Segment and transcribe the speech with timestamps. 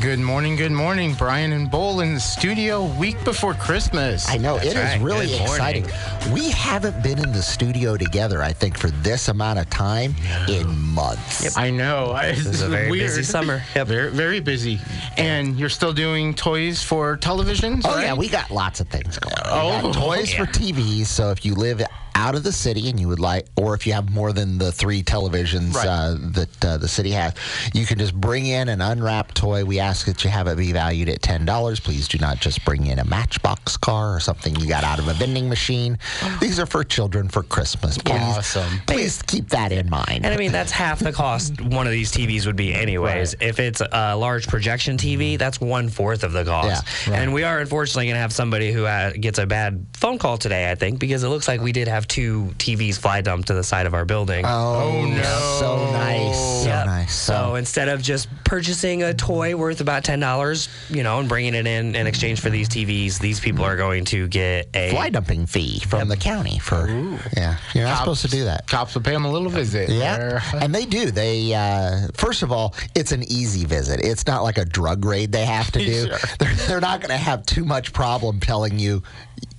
[0.00, 1.14] Good morning, good morning.
[1.14, 4.28] Brian and Bowl in the studio week before Christmas.
[4.28, 5.00] I know it is right.
[5.00, 5.84] really Good morning.
[5.84, 6.32] exciting.
[6.32, 10.14] We haven't been in the studio together, I think, for this amount of time
[10.48, 11.42] in months.
[11.42, 11.52] Yep.
[11.56, 12.16] I know.
[12.28, 13.06] This is a very weird.
[13.08, 13.62] busy summer.
[13.74, 13.86] Yep.
[13.88, 14.78] Very, very busy.
[15.16, 17.82] And you're still doing toys for televisions?
[17.84, 18.04] Oh right?
[18.04, 19.34] yeah, we got lots of things going.
[19.38, 19.82] on.
[19.82, 20.46] We Oh, got toys for yeah.
[20.52, 21.06] TVs.
[21.06, 21.82] So if you live
[22.18, 24.72] out of the city and you would like, or if you have more than the
[24.72, 25.86] three televisions Right.
[25.86, 27.32] uh, that uh, the city has,
[27.72, 29.64] you can just bring in an unwrapped toy.
[29.64, 31.78] We ask that you have it be valued at ten dollars.
[31.78, 35.06] Please do not just bring in a Matchbox car or something you got out of
[35.06, 35.96] a vending machine.
[36.40, 37.96] These are for children for Christmas.
[37.98, 38.80] Please, Awesome.
[38.86, 40.24] Please keep that in mind.
[40.24, 43.36] And I mean, that's half the cost one of these TVs would be, anyways.
[43.40, 46.84] If it's a large projection TV, that's one fourth of the cost.
[47.06, 50.18] Yeah, And we are unfortunately going to have somebody who uh, gets a bad phone
[50.18, 53.48] call today, I think, because it looks like we did have two TVs fly dumped
[53.48, 54.44] to the side of our building.
[54.46, 55.56] Oh, no.
[55.60, 56.38] So nice.
[56.64, 57.14] So nice.
[57.14, 61.54] So instead of just purchasing a toy worth about ten dollars, you know, and bringing
[61.54, 65.10] it in in exchange for these TVs, these people are going to get a fly
[65.10, 66.88] dumping fee from the county for
[67.36, 67.56] yeah.
[67.74, 68.66] You're not supposed to do that.
[68.66, 69.88] Cops will pay them a little visit.
[69.90, 71.10] Yeah, They're- and they do.
[71.10, 74.00] They uh, first of all, it's an easy visit.
[74.02, 76.06] It's not like a drug raid they have to do.
[76.08, 76.18] Sure.
[76.38, 79.02] They're, they're not going to have too much problem telling you.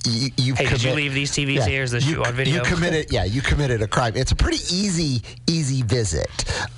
[0.06, 1.84] You, you've Hey, did you leave these TVs here?
[1.84, 2.56] Is this you, shoot on video?
[2.56, 2.76] you video?
[2.76, 4.14] committed, yeah, you committed a crime.
[4.16, 6.30] It's a pretty easy, easy visit.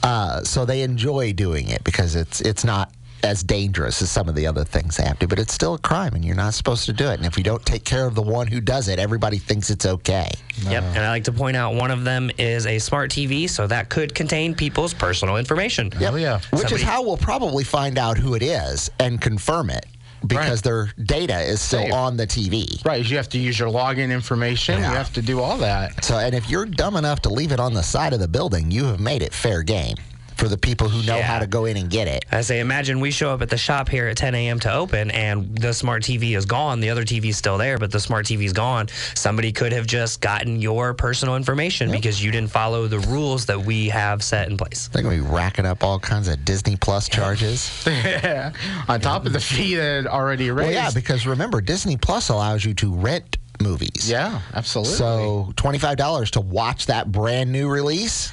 [0.04, 2.92] Uh, so they enjoy doing it because it's it's not
[3.24, 5.80] as dangerous as some of the other things they have to, but it's still a
[5.80, 7.16] crime, and you're not supposed to do it.
[7.16, 9.86] And if you don't take care of the one who does it, everybody thinks it's
[9.86, 10.30] okay.
[10.64, 10.84] Yep.
[10.84, 13.90] And I like to point out one of them is a smart TV, so that
[13.90, 15.92] could contain people's personal information.
[16.00, 16.40] Oh, yeah.
[16.52, 19.86] Which is how we'll probably find out who it is and confirm it
[20.26, 20.64] because Right.
[20.64, 22.80] their data is still on the TV.
[22.86, 23.06] Right.
[23.06, 24.78] You have to use your login information.
[24.78, 26.04] You have to do all that.
[26.04, 28.72] So, and if you're dumb enough to leave it on the side of the building,
[28.72, 29.96] you have made it fair game
[30.42, 31.22] for the people who know Yeah.
[31.22, 32.26] how to go in and get it.
[32.32, 34.60] I say, imagine we show up at the shop here at 10 a.m.
[34.62, 36.80] to open, and the smart TV is gone.
[36.80, 38.88] The other TV is still there, but the smart TV is gone.
[39.14, 43.62] Somebody could have just gotten your personal information because you didn't follow the rules that
[43.62, 44.90] we have set in place.
[44.92, 47.70] They're going to be racking up all kinds of Disney Plus charges.
[48.02, 48.52] Yeah.
[48.88, 50.74] On top of the fee that already raised.
[50.74, 54.10] well, yeah, because remember, Disney Plus allows you to rent movies.
[54.10, 54.96] Yeah, absolutely.
[54.96, 58.32] So $25 to watch that brand new release,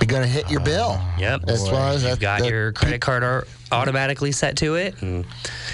[0.00, 1.00] be going to hit your bill.
[1.18, 1.42] Yep.
[1.48, 5.00] As far as You've that- got the your credit card ar- automatically set to it.
[5.00, 5.24] And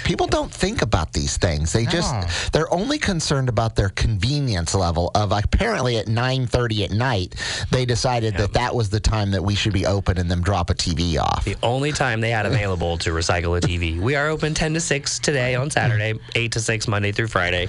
[0.05, 1.91] people don't think about these things they No.
[1.91, 7.35] just they're only concerned about their convenience level of apparently at 9.30 at night
[7.71, 10.69] they decided that that was the time that we should be open and then drop
[10.69, 13.99] a tv off the only time they had available to recycle a TV.
[13.99, 17.67] We are open 10 to 6 today on Saturday, 8 to 6 Monday through Friday.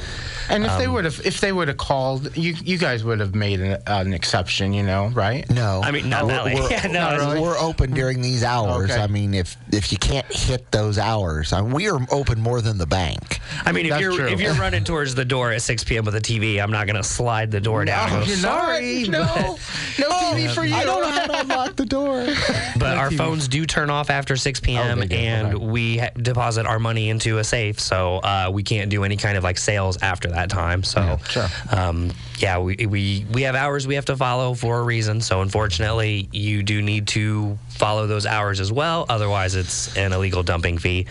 [0.48, 3.18] And if they Um, would have, if they would have called, you you guys would
[3.20, 5.48] have made an, an exception, you know, right?
[5.50, 6.54] no I mean, not that late.
[6.54, 7.40] we're, Yeah, no, we're- really?
[7.40, 9.00] we're open during these hours Okay.
[9.00, 12.60] i mean if if you can't hit those hours I mean, we are open more
[12.60, 14.26] than the bank I mean, if That's you're true.
[14.28, 16.04] if you're running towards the door at 6 p.m.
[16.04, 18.10] with a TV, I'm not going to slide the door down.
[18.12, 18.60] and you're not.
[18.60, 19.58] Sorry, No,
[19.98, 20.74] no TV for you.
[20.74, 22.26] i don't know how to unlock the door
[22.78, 25.00] But our phones do turn off after 6 p.m.
[25.00, 25.64] they and okay.
[25.64, 29.36] we ha- deposit our money into a safe, so uh, we can't do any kind
[29.36, 30.82] of like sales after that time.
[30.82, 31.46] So, sure.
[31.70, 35.20] um, yeah, we, we we have hours we have to follow for a reason.
[35.20, 39.06] So, unfortunately, you do need to follow those hours as well.
[39.08, 41.06] Otherwise, it's an illegal dumping fee,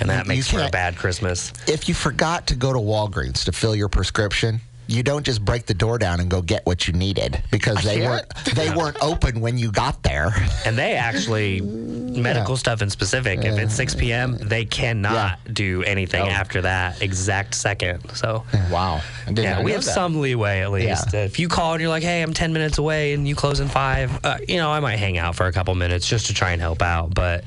[0.00, 1.52] and that You- makes for a bad Christmas.
[1.66, 5.66] if you forgot to go to Walgreens to fill your prescription, you don't just break
[5.66, 8.10] the door down and go get what you needed because they can't.
[8.10, 10.32] weren't they weren't open when you got there.
[10.66, 16.22] And they actually, medical stuff in specific, if it's 6 p.m., they cannot do anything
[16.28, 18.08] after that exact second.
[18.14, 19.00] So, Wow.
[19.30, 19.94] Yeah, we have that.
[19.94, 21.12] some leeway at least.
[21.12, 21.24] Yeah.
[21.24, 23.68] If you call and you're like, hey, I'm 10 minutes away and you close in
[23.68, 26.52] five, uh, you know, I might hang out for a couple minutes just to try
[26.52, 27.14] and help out.
[27.14, 27.44] But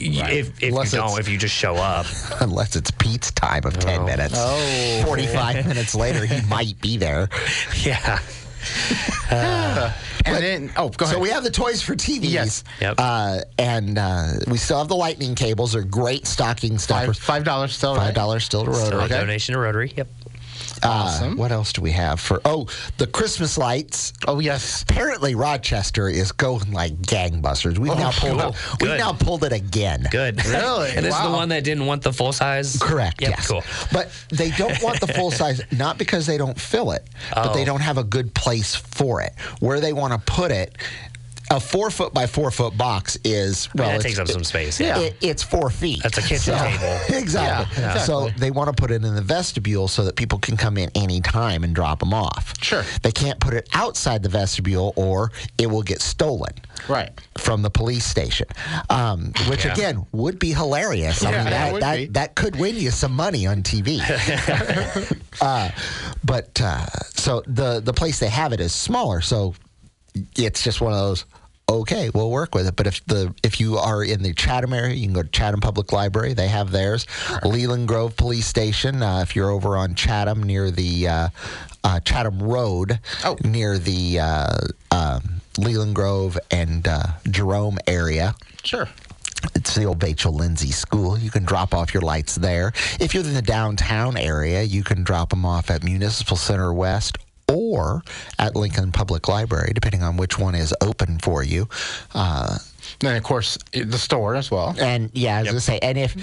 [0.00, 2.06] y if, if Unless you don't, if you just show up,
[2.40, 4.34] Unless it's Pete's time of 10 minutes.
[4.36, 5.02] Oh.
[5.06, 7.28] 45 minutes later, he might be there.
[7.82, 8.18] yeah.
[10.26, 11.14] And then, oh, go ahead.
[11.14, 12.30] So we have the toys for TVs.
[12.30, 12.64] Yes.
[12.80, 12.96] Yep.
[12.98, 15.72] Uh, and uh, we still have the lightning cables.
[15.72, 17.18] They're great stocking five stuffers.
[17.18, 17.94] five dollars still.
[17.94, 18.14] Five right?
[18.14, 19.04] dollars still to So Rotary.
[19.04, 19.92] a donation to Rotary.
[19.96, 20.08] Yep.
[20.82, 22.40] Uh, what else do we have for?
[22.44, 22.66] Oh,
[22.98, 24.12] the Christmas lights.
[24.26, 24.82] Oh yes.
[24.82, 27.78] Apparently, Rochester is going like gangbusters.
[27.78, 28.50] We've now pulled cool.
[28.50, 28.56] it.
[28.82, 30.06] We've now pulled it again.
[30.10, 30.40] Good.
[30.50, 30.90] Really?
[30.96, 32.76] and this is the one that didn't want the full size.
[32.80, 33.20] Correct.
[33.22, 33.46] Yep, yes.
[33.48, 33.62] Cool.
[33.92, 37.62] But they don't want the full size, not because they don't fill it, but they
[37.62, 37.66] Oh.
[37.66, 39.32] don't have a good place for it.
[39.60, 40.76] Where they want to put it,
[41.52, 44.78] a four foot by four foot box is well, that it's- takes up some space.
[44.80, 44.98] Yeah.
[44.98, 46.00] It, it's four feet.
[46.02, 46.98] That's a kitchen table.
[47.18, 47.82] exactly.
[47.82, 50.78] Yeah, So they want to put it in the vestibule so that people can come
[50.78, 52.54] in any time and drop them off.
[52.62, 52.84] Sure.
[53.02, 56.52] They can't put it outside the vestibule or it will get stolen
[56.88, 57.10] Right.
[57.36, 58.46] from the police station,
[58.88, 59.72] um, which Yeah.
[59.72, 61.24] again would be hilarious.
[61.24, 62.06] I Yeah, mean, it that, that, be.
[62.06, 64.00] that could win you some money on TV.
[65.40, 65.70] uh,
[66.24, 69.54] but uh, so the the place they have it is smaller, so
[70.36, 71.24] it's just one of those.
[71.70, 72.74] Okay, we'll work with it.
[72.74, 75.60] But if the if you are in the Chatham area, you can go to Chatham
[75.60, 76.34] Public Library.
[76.34, 77.06] They have theirs.
[77.44, 79.04] Leland Grove Police Station.
[79.04, 81.28] Uh, if you're over on Chatham near the uh,
[81.84, 83.36] uh, Chatham Road, Oh.
[83.44, 84.56] near the uh,
[84.90, 88.34] um, Leland Grove and uh, Jerome area.
[88.64, 88.88] Sure.
[89.54, 91.16] It's the old Vachel Lindsay School.
[91.18, 92.72] You can drop off your lights there.
[92.98, 97.16] If you're in the downtown area, you can drop them off at Municipal Center West
[97.50, 98.02] or
[98.38, 101.68] at Lincoln Public Library, depending on which one is open for you.
[102.14, 102.58] Uh,
[103.00, 104.74] Then of course the store as well.
[104.78, 106.14] and yeah, I was gonna say, and if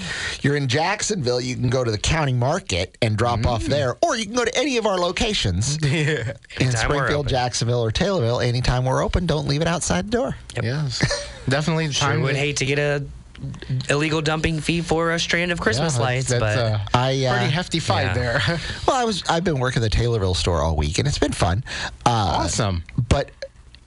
[0.44, 4.16] you're in Jacksonville, you can go to the county market and drop off there, or
[4.18, 7.28] you can go to any of our locations in Springfield.
[7.28, 8.44] Jacksonville, or Taylorville.
[8.44, 10.36] Anytime we're open, don't leave it outside the door.
[10.56, 10.64] Yep.
[10.64, 11.28] Yes.
[11.50, 13.04] Definitely the Sure would hate to get a
[13.90, 17.38] illegal dumping fee for a strand of Christmas that's- lights, that's but a I, uh,
[17.38, 18.14] pretty hefty fight yeah.
[18.14, 18.42] there.
[18.88, 21.64] Well, I was I've been working the Taylorville store all week, and it's been fun.
[22.06, 22.84] Uh, awesome.
[23.10, 23.32] But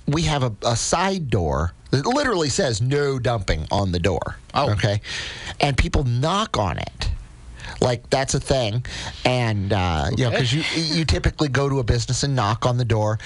[0.06, 4.36] we have a, a side door that literally says no dumping on the door.
[4.54, 4.70] Oh.
[4.72, 5.00] okay,
[5.60, 7.10] and people knock on it.
[7.80, 8.84] Like that's a thing,
[9.24, 12.76] and uh, you know because you you typically go to a business and knock on
[12.76, 13.18] the door,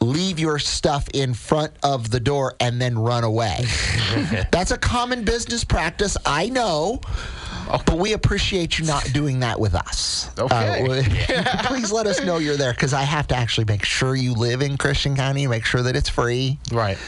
[0.00, 3.64] leave your stuff in front of the door, and then run away.
[4.50, 6.16] that's a common business practice.
[6.24, 7.00] I know.
[7.86, 10.30] But we appreciate you not doing that with us.
[10.38, 11.06] Okay.
[11.40, 14.34] Uh, please let us know you're there because I have to actually make sure you
[14.34, 16.58] live in Christian County, make sure that it's free.
[16.72, 16.98] Right.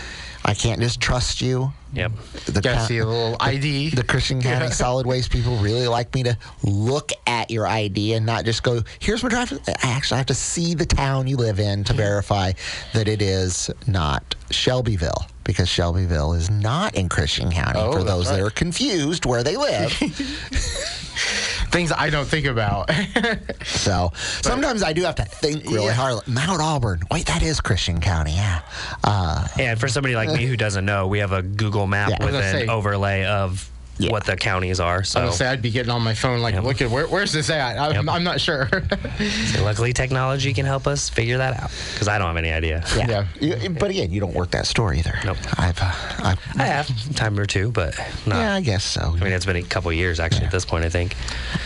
[0.45, 1.73] I can't just trust you.
[1.93, 2.13] yep.
[2.47, 3.91] The, see a little ID.
[3.91, 8.27] the Christian County Solid Waste people really like me to look at your ID and
[8.27, 9.59] not just go, here's my driver.
[9.69, 12.53] I actually have to see the town you live in to verify
[12.93, 18.11] that it is not Shelbyville because Shelbyville is not in Christian County Oh, for that's
[18.11, 19.93] those that are confused where they live.
[21.73, 22.91] Things I don't think about.
[23.65, 24.13] So
[24.43, 25.93] sometimes I do have to think really Yeah.
[25.93, 26.27] hard.
[26.29, 27.03] Mount Auburn.
[27.11, 28.33] Wait, that is Christian County.
[28.33, 28.61] Yeah.
[29.03, 32.25] Uh, And for somebody like me who doesn't know, we have a Google map Yeah.
[32.25, 33.69] With an say- overlay of
[34.03, 34.11] Yeah.
[34.13, 35.05] what the counties are.
[35.05, 36.65] So I So would say I'd be getting on my phone like, Yep.
[36.65, 37.79] look at where, where's this at?
[37.79, 38.05] I'm, Yep.
[38.15, 38.69] I'm not sure.
[39.61, 42.85] luckily technology can help us figure that out because I don't have any idea.
[42.97, 43.27] yeah.
[43.41, 43.69] Yeah.
[43.69, 45.15] But again, you don't work that store either.
[45.25, 45.37] Nope.
[45.59, 45.93] I've, uh,
[46.25, 47.97] I've I have time or two, but
[48.27, 48.37] not.
[48.37, 49.01] yeah, I guess so.
[49.03, 50.85] I mean, it's been a couple years actually at this point.
[50.85, 51.17] I think.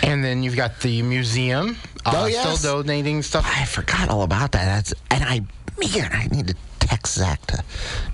[0.03, 1.77] and then you've got the museum.
[2.05, 2.59] Oh, uh, yes.
[2.61, 3.45] Still donating stuff.
[3.53, 4.65] I forgot all about that.
[4.65, 5.41] That's and I
[5.79, 6.55] man, I need to
[6.87, 7.65] text Zach to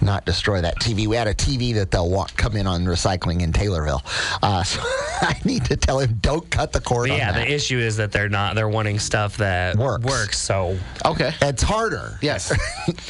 [0.00, 1.06] not destroy that TV.
[1.06, 4.02] We had a TV that they'll want come in on recycling in Taylorville,
[4.42, 7.46] uh, so I need to tell him don't cut the cord But on yeah, that.
[7.46, 8.54] the issue is that they're not.
[8.54, 10.04] They're wanting stuff that Works.
[10.04, 10.38] Works.
[10.38, 11.32] So Okay.
[11.42, 12.18] it's harder.
[12.20, 12.52] Yes.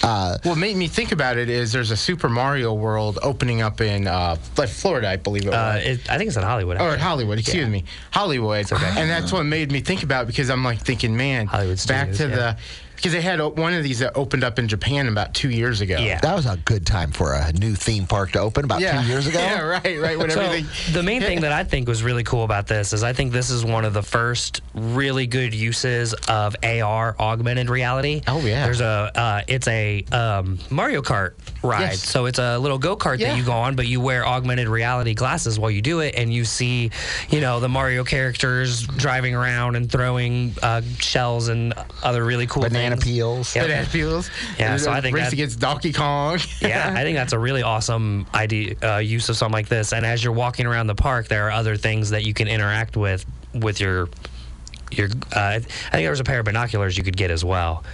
[0.03, 3.81] Uh, what made me think about it is there's a Super Mario World opening up
[3.81, 5.85] in uh, like Florida, I believe it uh, was.
[5.85, 6.77] it, I think it's in Hollywood.
[6.77, 6.99] Or actually.
[7.01, 8.85] Hollywood, excuse me, Hollywood, Okay.
[9.01, 12.13] and that's what made me think about it because I'm like thinking, man, Hollywood back
[12.13, 12.37] to yeah.
[12.37, 12.57] the
[13.03, 15.99] because they had one of these that opened up in Japan about two years ago.
[15.99, 16.21] Yeah.
[16.21, 19.09] That was a good time for a new theme park to open about yeah, two
[19.09, 19.41] years ago.
[19.43, 20.17] Yeah, right, right.
[20.17, 23.03] When So everything, the main thing that I think was really cool about this is
[23.03, 28.23] I think this is one of the first really good uses of AR augmented reality.
[28.29, 28.65] Oh, yeah.
[28.65, 31.81] There's a uh, it's a um, Mario Kart ride.
[31.81, 32.09] Yes.
[32.09, 33.31] So it's a little go kart Yeah.
[33.31, 36.33] that you go on, but you wear augmented reality glasses while you do it, and
[36.33, 36.91] you see,
[37.31, 42.63] you know, the Mario characters driving around and throwing uh, shells and other really cool
[42.63, 43.05] Banana things.
[43.05, 43.55] peels.
[43.57, 43.65] Yep.
[43.67, 44.31] Banana peels.
[44.59, 46.39] Yeah, so I think race that- against Donkey Kong.
[46.61, 49.93] yeah, I think that's a really awesome idea uh, use of something like this.
[49.93, 52.97] And as you're walking around the park, there are other things that you can interact
[52.97, 54.09] with with your
[54.91, 55.09] your.
[55.35, 57.85] Uh, I think there was a pair of binoculars you could get as well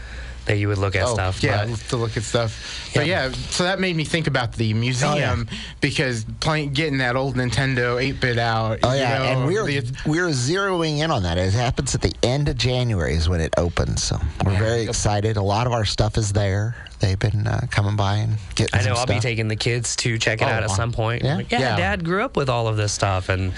[0.48, 1.42] that you would look at Oh, stuff.
[1.42, 2.90] yeah, but- to look at stuff.
[2.94, 3.26] But Yeah.
[3.28, 5.46] yeah, so that made me think about the museum
[5.80, 8.78] because playing, getting that old Nintendo 8-bit out.
[8.82, 11.36] Oh you yeah, know, and we're the- we're zeroing in on that.
[11.38, 15.36] It happens at the end of January is when it opens, so we're very excited.
[15.36, 16.74] A lot of our stuff is there.
[17.00, 18.74] They've been uh, coming by and getting.
[18.74, 20.90] I know some I'll be taking the kids to check it Oh, out at some
[20.90, 21.22] point.
[21.22, 21.36] Yeah?
[21.36, 21.76] Like, yeah, Yeah.
[21.76, 23.52] Dad grew up with all of this stuff, and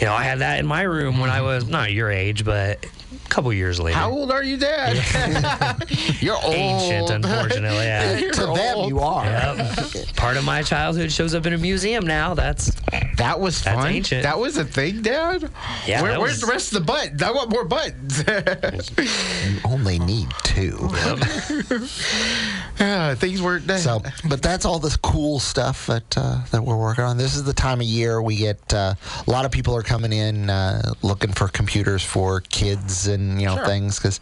[0.00, 2.86] you know I had that in my room when I was not your age, but
[3.28, 3.96] couple years later.
[3.98, 4.96] How old are you, Dad?
[6.20, 6.54] You're old.
[6.54, 7.84] Ancient, unfortunately.
[7.84, 8.18] Yeah.
[8.18, 9.24] You're to them, you are.
[9.24, 10.16] Yep.
[10.16, 12.34] Part of my childhood shows up in a museum now.
[12.34, 12.72] That's
[13.16, 13.92] That was That's fun.
[13.92, 14.22] ancient.
[14.22, 15.50] That was a thing, Dad.
[15.86, 17.22] Yeah, Where- where's was- the rest of the butt?
[17.22, 18.24] I want more buttons.
[18.26, 20.76] You only need two.
[22.78, 27.04] Ah, things weren't So, but that's all this cool stuff that uh, that we're working
[27.04, 27.16] on.
[27.16, 28.94] This is the time of year we get uh,
[29.26, 33.46] a lot of people are coming in uh, looking for computers for kids and you
[33.46, 33.66] know Sure.
[33.66, 34.18] things because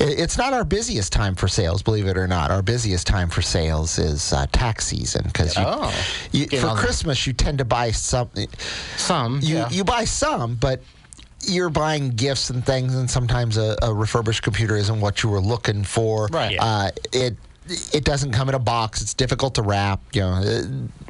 [0.00, 2.50] it, it's not our busiest time for sales, believe it or not.
[2.50, 5.92] Our busiest time for sales is uh, tax season because you, Oh.
[6.32, 8.48] you, for Christmas you tend to buy something.
[8.96, 9.40] some.
[9.42, 9.70] You yeah.
[9.70, 10.82] you buy some, but
[11.42, 15.40] you're buying gifts and things, and sometimes a, a refurbished computer isn't what you were
[15.40, 16.26] looking for.
[16.28, 16.56] Right.
[16.60, 17.36] Uh, it
[17.92, 19.00] it doesn't come in a box.
[19.00, 20.00] It's difficult to wrap.
[20.12, 20.62] You know, uh,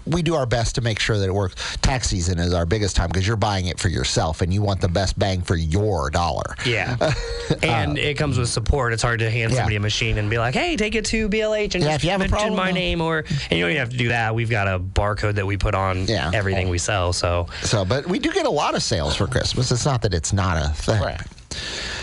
[0.07, 1.77] we do our best to make sure that it works.
[1.83, 4.81] Tax season is our biggest time because you're buying it for yourself, and you want
[4.81, 6.55] the best bang for your dollar.
[6.67, 6.97] yeah.
[7.63, 8.93] and it comes with support.
[8.93, 9.59] It's hard to hand Yeah.
[9.59, 12.05] somebody a machine and be like, "Hey, take it to BLH and Yeah, just if
[12.05, 13.97] you have a mention problem, my uh, name." Or and you don't even have to
[13.97, 14.35] do that.
[14.35, 16.31] We've got a barcode that we put on Yeah.
[16.35, 17.13] everything we sell.
[17.13, 19.71] So So, but we do get a lot of sales for Christmas.
[19.73, 21.01] It's not that it's not a thing.
[21.03, 21.21] Right.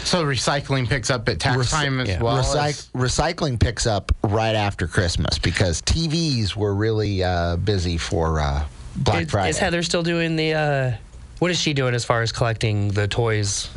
[0.03, 2.21] So recycling picks up at tax Recy- time as yeah.
[2.21, 2.41] well.
[2.41, 8.39] Recyc- as- recycling picks up right after Christmas because TVs were really uh, busy for
[8.39, 8.63] uh,
[8.95, 9.49] Black is, Friday.
[9.49, 10.53] is Heather still doing the?
[10.53, 10.91] Uh,
[11.39, 13.69] what is she doing as far as collecting the toys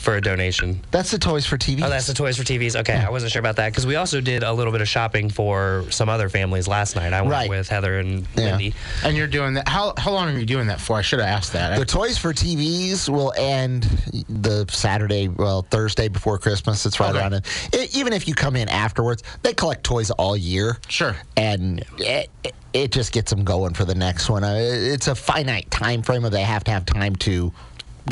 [0.00, 0.80] for a donation?
[0.90, 1.82] That's the toys for TVs.
[1.84, 2.74] Oh, that's the toys for TVs.
[2.74, 5.28] Okay, I wasn't sure about that because we also did a little bit of shopping
[5.30, 7.12] for some other families last night.
[7.12, 7.50] I went Right.
[7.50, 8.44] with Heather and Yeah.
[8.56, 8.74] Lindy.
[9.04, 9.68] and you're doing that.
[9.68, 10.96] How how long are you doing that for?
[10.98, 11.78] I should have asked that.
[11.78, 13.84] The toys for TVs will end
[14.28, 16.86] the Saturday, well, Thursday before Christmas.
[16.86, 17.18] It's right Okay.
[17.18, 17.46] around it.
[17.72, 17.94] it.
[17.96, 20.78] Even if you come in afterwards, they collect toys all year.
[20.88, 21.16] Sure.
[21.36, 22.30] And it,
[22.72, 24.44] it just gets them going for the next one.
[24.44, 27.52] Uh, It's a finite time frame of they have to have time to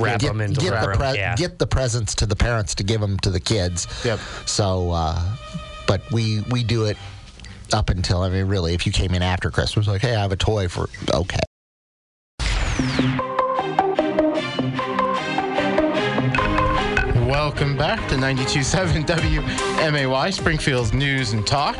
[0.04, 1.36] Wrap get, 'em and get deliver the 'em, pre- yeah.
[1.36, 3.86] get the presents to the parents to give them to the kids.
[4.04, 4.18] Yep.
[4.46, 5.20] So, uh,
[5.86, 6.96] but we we do it
[7.72, 10.32] up until I mean, really, if you came in after Christmas, like, hey, I have
[10.32, 11.38] a toy for okay.
[17.58, 19.04] Welcome back to 92.7
[19.80, 21.76] WMAY, Springfield's News and Talk.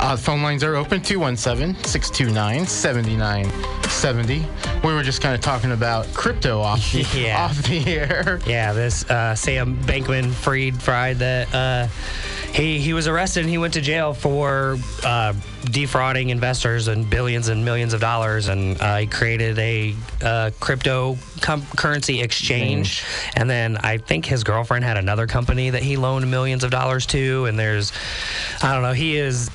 [0.00, 4.46] Uh, phone lines are open 217 629 7970.
[4.82, 7.44] We were just kind of talking about crypto off the, Yeah.
[7.44, 8.40] off the air.
[8.46, 11.88] Yeah, this uh, Sam Bankman Fried Fried that uh,
[12.54, 15.32] he he was arrested and he went to jail for uh,
[15.64, 18.46] defrauding investors and billions and millions of dollars.
[18.46, 23.04] And uh, he created a uh, crypto com- currency exchange.
[23.34, 27.06] And then I think his girlfriend had another company that he loaned millions of dollars
[27.06, 27.46] to.
[27.46, 27.92] And there's
[28.62, 29.50] I don't know he is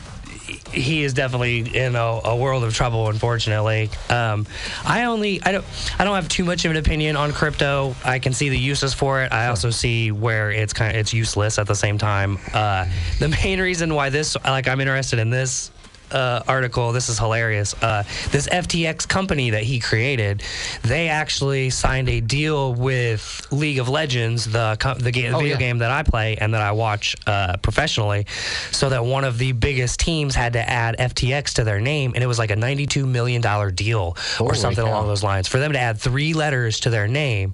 [0.72, 3.08] he is definitely in a, a world of trouble.
[3.10, 4.46] Unfortunately, um,
[4.86, 5.66] I only I don't
[5.98, 7.96] I don't have too much of an opinion on crypto.
[8.04, 9.32] I can see the uses for it.
[9.32, 12.38] I also see where it's kind of it's useless at the same time.
[12.54, 12.86] Uh,
[13.20, 15.72] the main reason why this like I'm interested in this.
[16.12, 16.92] Uh, article.
[16.92, 17.74] This is hilarious.
[17.84, 20.42] Uh, this FTX company that he created,
[20.82, 25.40] they actually signed a deal with League of Legends, the co- the, ga- the Oh,
[25.40, 25.60] video yeah.
[25.60, 28.26] game that I play and that I watch uh, professionally,
[28.72, 32.24] so that one of the biggest teams had to add FTX to their name, and
[32.24, 33.42] it was like a $92 million
[33.76, 34.92] deal or something cow.
[34.92, 37.54] along those lines for them to add three letters to their name,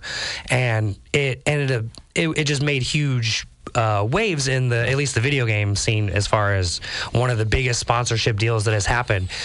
[0.49, 1.85] and it ended up
[2.15, 3.45] it, it just made huge.
[3.73, 6.77] Uh, waves in the at least the video game scene as far as
[7.11, 9.29] one of the biggest sponsorship deals that has happened.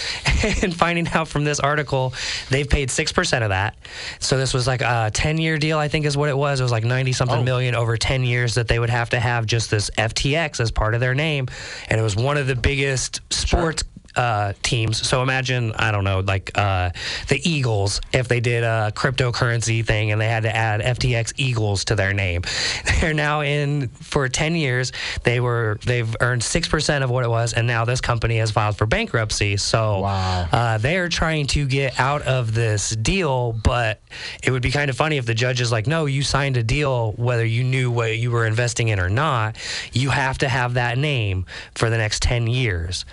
[0.62, 2.14] And finding out from this article
[2.48, 3.76] they've paid 6% of that.
[4.20, 6.60] So this was like a 10 year deal i think is what it was.
[6.60, 7.42] It was like 90 something Oh.
[7.42, 10.94] million over 10 years that they would have to have just this ftx as part
[10.94, 11.48] of their name.
[11.88, 13.82] And it was one of the biggest sports
[14.16, 15.06] uh, teams.
[15.06, 16.90] So imagine, I don't know, like uh,
[17.28, 21.84] the Eagles, if they did a cryptocurrency thing and they had to add FTX Eagles
[21.86, 22.42] to their name.
[23.00, 24.92] They're now in for 10 years.
[25.22, 28.50] They were they've earned six percent of what it was, and now this company has
[28.50, 29.56] filed for bankruptcy.
[29.56, 30.48] So Wow.
[30.52, 34.00] uh, they are trying to get out of this deal, but
[34.42, 36.62] it would be kind of funny if the judge is like, no, you signed a
[36.62, 39.56] deal whether you knew what you were investing in or not.
[39.92, 43.04] You have to have that name for the next 10 years.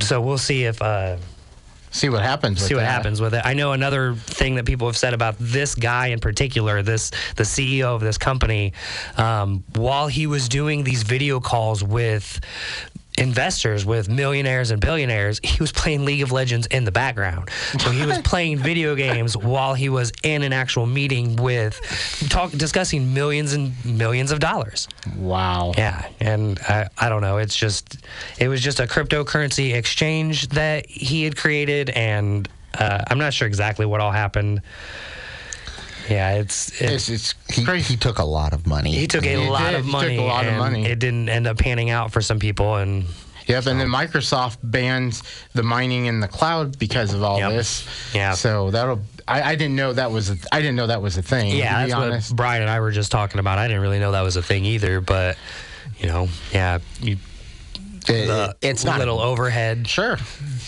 [0.00, 1.16] So we'll see if uh,
[1.90, 2.60] See what happens.
[2.60, 2.90] with see what that.
[2.90, 3.42] happens with it.
[3.44, 7.44] I know another thing that people have said about this guy in particular, this the
[7.44, 8.72] CEO of this company,
[9.16, 12.40] um, while he was doing these video calls with
[13.18, 17.50] investors, with millionaires and billionaires, he was playing League of Legends in the background.
[17.78, 21.80] So he was playing video games while he was in an actual meeting with
[22.28, 24.88] talk discussing millions and millions of dollars.
[25.16, 25.72] Wow.
[25.76, 27.38] Yeah, and I, I don't know.
[27.38, 27.98] It's just
[28.38, 33.46] it was just a cryptocurrency exchange that he had created, and uh, I'm not sure
[33.46, 34.62] exactly what all happened.
[36.08, 37.94] Yeah, it's, It's, it's He, crazy.
[37.94, 38.92] he took a lot of money.
[38.92, 39.80] he took a He lot did.
[39.80, 40.16] of He took money.
[40.18, 40.86] a lot of money.
[40.86, 43.04] It didn't end up panning out for some people, and
[43.46, 45.22] Yep, and then Microsoft bans
[45.54, 47.50] the mining in the cloud because of all Yep.
[47.52, 47.86] this.
[48.12, 48.32] Yeah.
[48.34, 49.00] So that'll.
[49.28, 50.30] I, I didn't know that was.
[50.30, 51.56] A, I didn't know that was a thing.
[51.56, 52.30] yeah, to be that's honest.
[52.32, 53.58] what Brian and I were just talking about.
[53.58, 55.36] I didn't really know that was a thing either, but
[56.00, 57.18] you know, yeah, you,
[58.08, 59.86] It- the it's not little overhead.
[59.88, 60.18] Sure.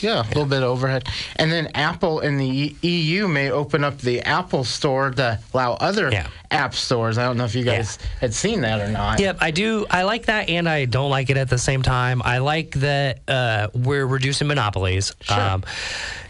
[0.00, 1.09] Yeah, a little bit of overhead.
[1.37, 6.11] And then Apple in the EU may open up the Apple Store to allow other
[6.11, 6.28] Yeah.
[6.50, 7.18] app stores.
[7.18, 9.18] I don't know if you guys had seen that or not.
[9.21, 9.87] Yep, I do.
[9.90, 12.23] I like that, and I don't like it at the same time.
[12.25, 15.14] I like that uh, we're reducing monopolies.
[15.28, 15.64] Um,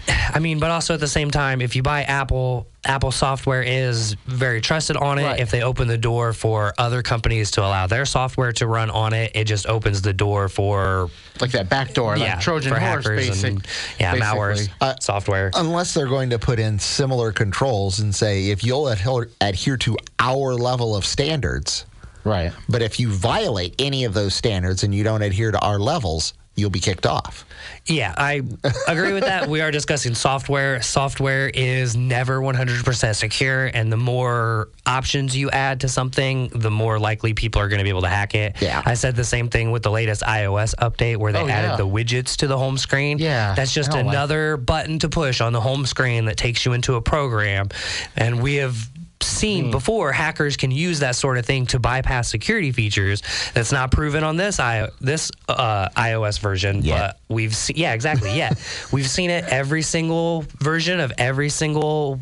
[0.35, 4.15] I mean, but also at the same time, if you buy Apple, Apple software is
[4.27, 5.25] very trusted on it.
[5.25, 5.41] Right.
[5.41, 9.13] If they open the door for other companies to allow their software to run on
[9.13, 11.11] it, it just opens the door for
[11.41, 13.67] Like that back door, yeah like Trojan for horse, hackers basic, and
[14.01, 14.69] yeah malware.
[14.81, 15.51] Uh, software.
[15.55, 19.97] Unless they're going to put in similar controls and say, if you'll adhere, adhere to
[20.19, 21.85] our level of standards,
[22.25, 22.53] Right.
[22.69, 26.35] but if you violate any of those standards and you don't adhere to our levels,
[26.59, 27.45] you'll be kicked off.
[27.87, 28.43] Yeah, I
[28.87, 29.49] agree with that.
[29.49, 30.83] We are discussing software.
[30.83, 36.99] Software is never 100% secure, and the more options you add to something, the more
[36.99, 38.61] likely people are going to be able to hack it.
[38.61, 38.83] Yeah.
[38.85, 41.77] I said the same thing with the latest iOS update where they Oh, added yeah.
[41.77, 43.19] the widgets to the home screen.
[43.19, 46.67] Yeah, That's just don't like- another button to push on the home screen that takes
[46.67, 47.69] you into a program.
[48.17, 48.77] And we have
[49.23, 49.71] seen Hmm.
[49.71, 53.23] before hackers can use that sort of thing to bypass security features
[53.55, 56.99] that's not proven on this i this uh, ios version Yet.
[56.99, 58.53] but we've seen yeah exactly yeah
[58.93, 62.21] we've seen it every single version of every single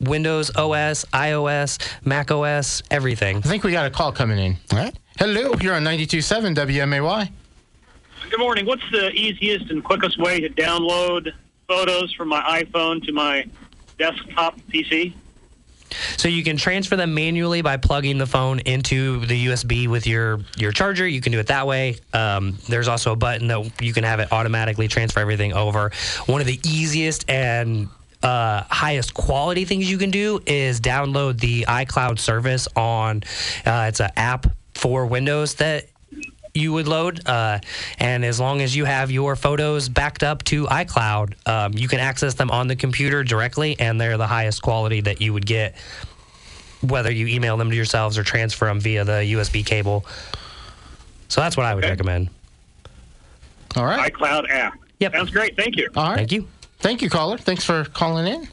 [0.00, 4.56] windows os ios mac os everything I think we got a call coming in.
[4.72, 4.94] All right?
[5.18, 7.28] Hello, you're on 92.7 WMAY.
[8.30, 8.64] Good morning.
[8.66, 11.32] What's the easiest and quickest way to download
[11.66, 13.44] photos from my iPhone to my
[13.98, 15.12] desktop PC?
[16.16, 20.40] So you can transfer them manually by plugging the phone into the USB with your
[20.56, 21.06] your charger.
[21.06, 21.96] You can do it that way.
[22.12, 25.90] Um, there's also a button that you can have it automatically transfer everything over.
[26.26, 27.88] One of the easiest and
[28.22, 33.22] uh, highest quality things you can do is download the iCloud service on.
[33.64, 35.86] Uh, it's an app for Windows that
[36.54, 37.26] you would load.
[37.28, 37.58] Uh,
[37.98, 42.00] and as long as you have your photos backed up to iCloud, um, you can
[42.00, 45.74] access them on the computer directly, and they're the highest quality that you would get,
[46.82, 50.04] whether you email them to yourselves or transfer them via the USB cable.
[51.28, 51.90] So that's what I would Okay.
[51.92, 52.30] recommend.
[53.76, 54.12] All right.
[54.12, 54.78] iCloud app.
[55.00, 55.12] Yep.
[55.14, 55.56] Sounds great.
[55.56, 55.88] Thank you.
[55.94, 56.16] All right.
[56.16, 56.48] Thank you.
[56.80, 57.36] Thank you, caller.
[57.38, 58.48] Thanks for calling in.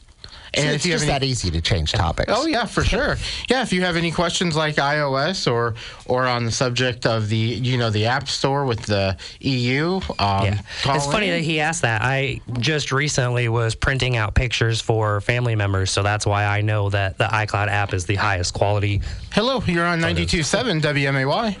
[0.54, 2.32] And it's if you just have any, that easy to change topics.
[2.34, 3.16] Oh yeah, for sure.
[3.48, 5.74] Yeah, if you have any questions like iOS or
[6.06, 10.44] or on the subject of the you know the App Store with the EU, um,
[10.44, 10.58] Yeah.
[10.82, 12.02] call It's funny that he asked that.
[12.02, 16.90] I just recently was printing out pictures for family members, so that's why I know
[16.90, 19.00] that the iCloud app is the highest quality.
[19.32, 21.56] Hello, you're on 92.7 WMAY.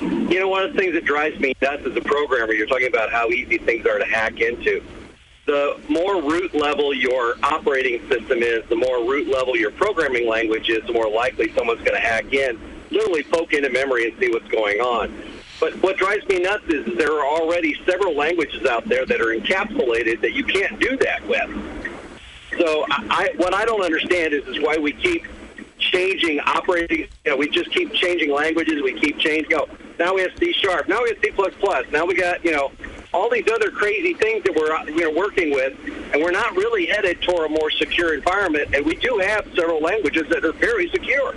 [0.00, 2.88] You know, one of the things that drives me nuts as a programmer, you're talking
[2.88, 4.82] about how easy things are to hack into.
[5.44, 10.68] The more root level your operating system is, the more root level your programming language
[10.68, 14.30] is, the more likely someone's going to hack in, literally poke into memory and see
[14.30, 15.12] what's going on.
[15.58, 19.36] But what drives me nuts is there are already several languages out there that are
[19.36, 21.50] encapsulated that you can't do that with.
[22.58, 25.24] So I, what I don't understand is is why we keep
[25.78, 27.08] changing operating.
[27.24, 28.82] You know, we just keep changing languages.
[28.82, 29.54] We keep changing.
[29.54, 30.88] Oh, now we have C sharp.
[30.88, 31.86] Now we have C plus plus.
[31.90, 32.72] Now we got you know
[33.12, 35.76] all these other crazy things that we're uh, you know working with,
[36.12, 38.74] and we're not really headed toward a more secure environment.
[38.74, 41.34] And we do have several languages that are very secure.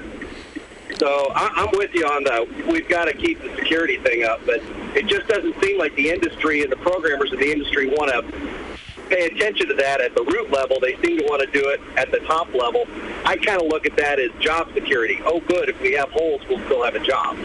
[0.98, 4.46] So I, I'm with you on the we've got to keep the security thing up,
[4.46, 4.62] but
[4.96, 8.65] it just doesn't seem like the industry and the programmers in the industry want to
[9.06, 10.80] pay attention to that at the root level.
[10.80, 12.86] They seem to want to do it at the top level.
[13.26, 15.20] I kind of look at that as job security.
[15.26, 15.70] Oh, good.
[15.70, 17.38] If we have holes, we'll still have a job.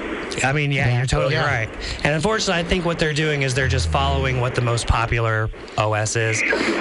[0.45, 1.47] I mean, yeah, you're totally Yeah.
[1.47, 1.69] right.
[2.05, 5.51] And unfortunately, I think what they're doing is they're just following what the most popular
[5.79, 6.39] OS is.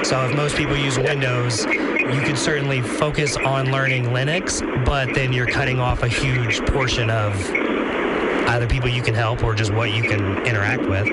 [0.08, 5.32] So if most people use Windows, you could certainly focus on learning Linux, but then
[5.34, 7.34] you're cutting off a huge portion of
[8.50, 11.08] either people you can help or just what you can interact with.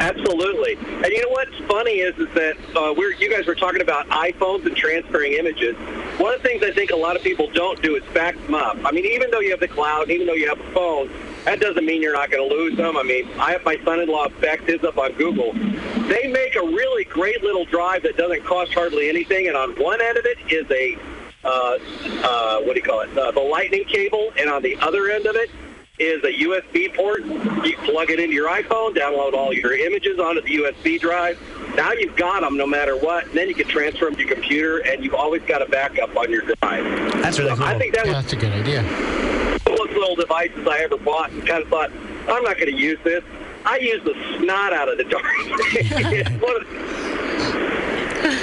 [0.00, 0.74] Absolutely.
[0.74, 4.06] And you know what's funny is is that uh, we're you guys were talking about
[4.08, 5.74] iPhones and transferring images.
[6.20, 8.54] One of the things I think a lot of people don't do is back them
[8.54, 8.76] up.
[8.84, 11.10] I mean, even though you have the cloud, even though you have a phone,
[11.44, 12.96] that doesn't mean you're not going to lose them.
[12.96, 15.54] I mean, I have my son-in-law backed his up on Google.
[16.08, 20.02] They make a really great little drive that doesn't cost hardly anything, and on one
[20.02, 20.98] end of it is a
[21.44, 21.78] uh,
[22.24, 23.16] uh, what do you call it?
[23.16, 25.50] Uh, the lightning cable, and on the other end of it
[25.98, 27.24] is a USB port.
[27.24, 31.38] You plug it into your iPhone, download all your images onto the USB drive,
[31.76, 34.34] Now you've got them no matter what, and then you can transfer them to your
[34.34, 36.84] computer, and you've always got a backup on your drive.
[37.22, 37.64] That's really So cool.
[37.66, 38.82] I think that Yeah, was that's a good idea.
[38.82, 41.90] the coolest little devices I ever bought, and kind of thought,
[42.28, 43.24] I'm not going to use this.
[43.64, 45.24] I use the snot out of the dark.
[45.72, 45.86] thing.
[45.90, 46.78] It's one of the-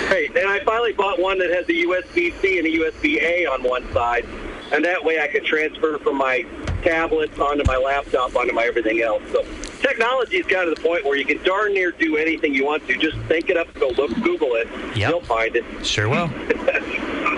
[0.07, 0.35] Great.
[0.37, 4.25] And I finally bought one that has a USB-C and a USB-A on one side,
[4.71, 6.45] and that way I could transfer from my
[6.83, 9.21] tablets onto my laptop onto my everything else.
[9.31, 9.43] So
[9.81, 12.95] technology's got to the point where you can darn near do anything you want to.
[12.97, 15.09] Just think it up, go look, Google it, Yep.
[15.09, 15.63] you'll find it.
[15.85, 16.27] Sure will.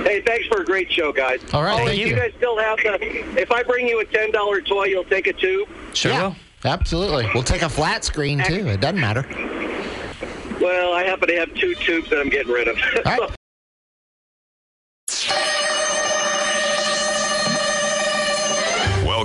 [0.03, 1.41] Hey, thanks for a great show, guys.
[1.53, 2.15] All right, Oh, thank you you.
[2.15, 2.97] guys still have the.
[3.41, 5.67] If I bring you a ten dollar toy, you'll take a tube.
[5.93, 6.21] Sure Yeah.
[6.27, 6.35] will.
[6.63, 7.27] Absolutely.
[7.33, 8.67] We'll take a flat screen too.
[8.69, 9.25] It doesn't matter.
[10.61, 12.77] Well, I happen to have two tubes that I'm getting rid of.
[13.05, 13.31] All right.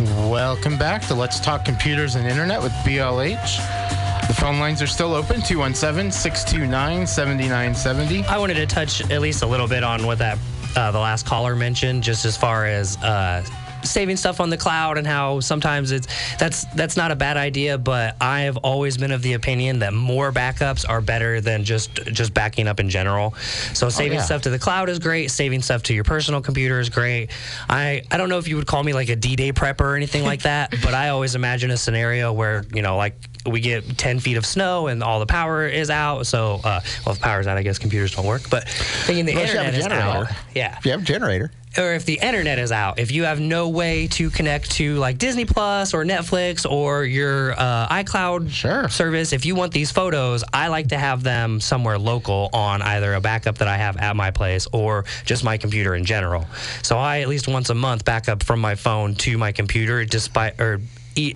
[0.00, 4.28] Welcome back to Let's Talk Computers and Internet with BLH.
[4.28, 8.24] The phone lines are still open 217 629 7970.
[8.26, 10.38] I wanted to touch at least a little bit on what that
[10.76, 13.44] uh, the last caller mentioned, just as far as uh,
[13.82, 16.06] saving stuff on the cloud and how sometimes it's
[16.38, 17.78] that's that's not a bad idea.
[17.78, 21.94] But I have always been of the opinion that more backups are better than just
[22.06, 23.34] just backing up in general.
[23.74, 24.24] So saving yeah.
[24.24, 25.30] stuff to the cloud is great.
[25.30, 27.30] Saving stuff to your personal computer is great.
[27.68, 30.24] I I don't know if you would call me like a D-Day prepper or anything
[30.24, 33.14] like that, but I always imagine a scenario where you know like
[33.46, 36.26] we get 10 feet of snow and all the power is out.
[36.26, 38.42] So, uh, well, if power's out, I guess computers don't work.
[38.50, 40.36] But thinking the Unless you have internet a is out, generator.
[40.54, 43.40] yeah, If you have a generator, or if the internet is out, if you have
[43.40, 48.88] no way to connect to like Disney Plus or Netflix or your uh, iCloud Sure.
[48.88, 53.14] service, if you want these photos, I like to have them somewhere local on either
[53.14, 56.46] a backup that I have at my place or just my computer in general.
[56.82, 60.60] So I at least once a month backup from my phone to my computer, despite
[60.60, 60.80] or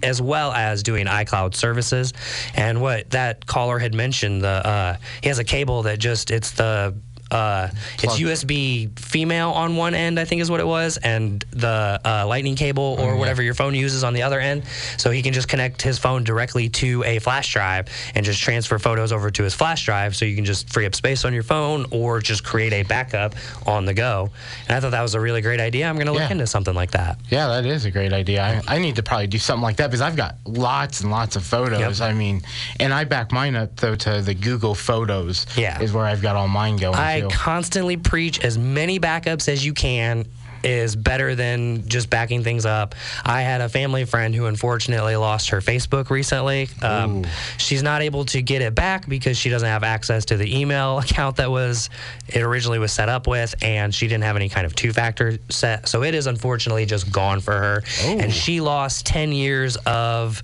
[0.03, 2.13] as well as doing iCloud services.
[2.55, 6.53] And what that caller had mentioned, the uh, he has a cable that just it's
[6.53, 6.95] the
[7.33, 7.69] uh,
[8.03, 12.27] it's USB female on one end, I think is what it was, and the uh,
[12.27, 14.65] lightning cable or whatever your phone uses on the other end.
[14.99, 18.79] So he can just connect his phone directly to a flash drive and just transfer
[18.79, 20.15] photos over to his flash drive.
[20.15, 23.35] So you can just free up space on your phone or just create a backup
[23.67, 24.31] on the go.
[24.69, 25.89] And I thought that was a really great idea.
[25.89, 26.31] I'm going to look Yeah.
[26.33, 27.19] into something like that.
[27.31, 28.43] Yeah, that is a great idea.
[28.69, 31.37] I, I need to probably do something like that because I've got lots and lots
[31.37, 32.01] of photos.
[32.01, 32.11] Yep.
[32.11, 32.43] I mean,
[32.79, 35.47] and I back mine up though to the Google Photos.
[35.57, 35.81] Yeah.
[35.81, 36.95] is where I've got all mine going.
[36.97, 40.27] I constantly preach as many backups as you can
[40.65, 42.95] is better than just backing things up.
[43.25, 46.69] I had a family friend who unfortunately lost her Facebook recently.
[46.81, 47.25] Um,
[47.59, 50.99] she's not able to get it back because she doesn't have access to the email
[51.03, 51.91] account that was
[52.29, 55.89] it originally was set up with, and she didn't have any kind of two-factor set.
[55.89, 60.43] So it is unfortunately just gone for her, and she lost 10 years of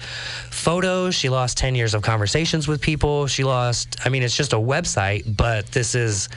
[0.59, 1.15] photos.
[1.15, 3.27] She lost 10 years of conversations with people.
[3.27, 6.29] She lost, I mean, it's just a website, but this is,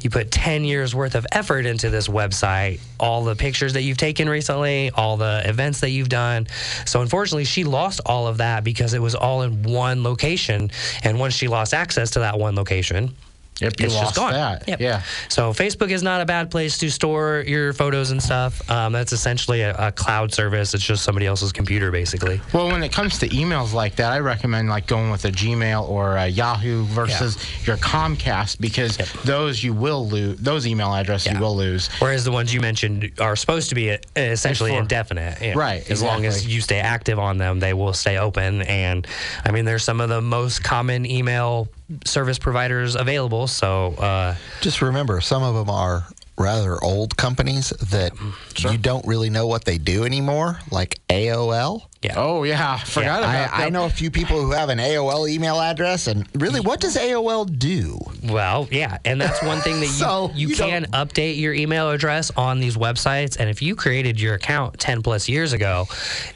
[0.00, 3.98] you put 10 years worth of effort into this website, all the pictures that you've
[3.98, 6.46] taken recently, all the events that you've done.
[6.86, 10.70] So unfortunately, she lost all of that because it was all in one location.
[11.02, 13.14] And once she lost access to that one location,
[13.60, 14.32] Yep, you it's lost just gone.
[14.32, 14.66] that.
[14.66, 14.80] Yep.
[14.80, 15.02] Yeah.
[15.28, 18.68] So Facebook is not a bad place to store your photos and stuff.
[18.70, 20.72] Um, that's essentially a, a cloud service.
[20.72, 22.40] It's just somebody else's computer, basically.
[22.54, 25.86] Well, when it comes to emails like that, I recommend like going with a Gmail
[25.90, 27.36] or a Yahoo versus
[27.66, 30.38] your Comcast because those you will lose.
[30.38, 31.34] Those email addresses Yeah.
[31.34, 31.88] you will lose.
[31.98, 35.38] Whereas the ones you mentioned are supposed to be uh, essentially For- indefinite.
[35.42, 35.52] Yeah.
[35.54, 38.62] Right, As long as you stay active on them, they will stay open.
[38.62, 39.06] And
[39.44, 41.68] I mean, there's some of the most common email
[42.04, 43.46] service providers available.
[43.46, 46.06] So, uh, just remember some of them are
[46.40, 51.82] rather old companies that mm, you don't really know what they do anymore, like AOL.
[52.02, 52.14] yeah.
[52.16, 53.52] Oh yeah, I forgot about that.
[53.52, 56.80] I, I know a few people who have an AOL email address, and really, what
[56.80, 57.98] does AOL do?
[58.24, 61.52] Well, yeah, and that's one thing that you, So, you, you don't- can update your
[61.52, 63.36] email address on these websites.
[63.38, 65.86] And if you created your account 10 plus years ago,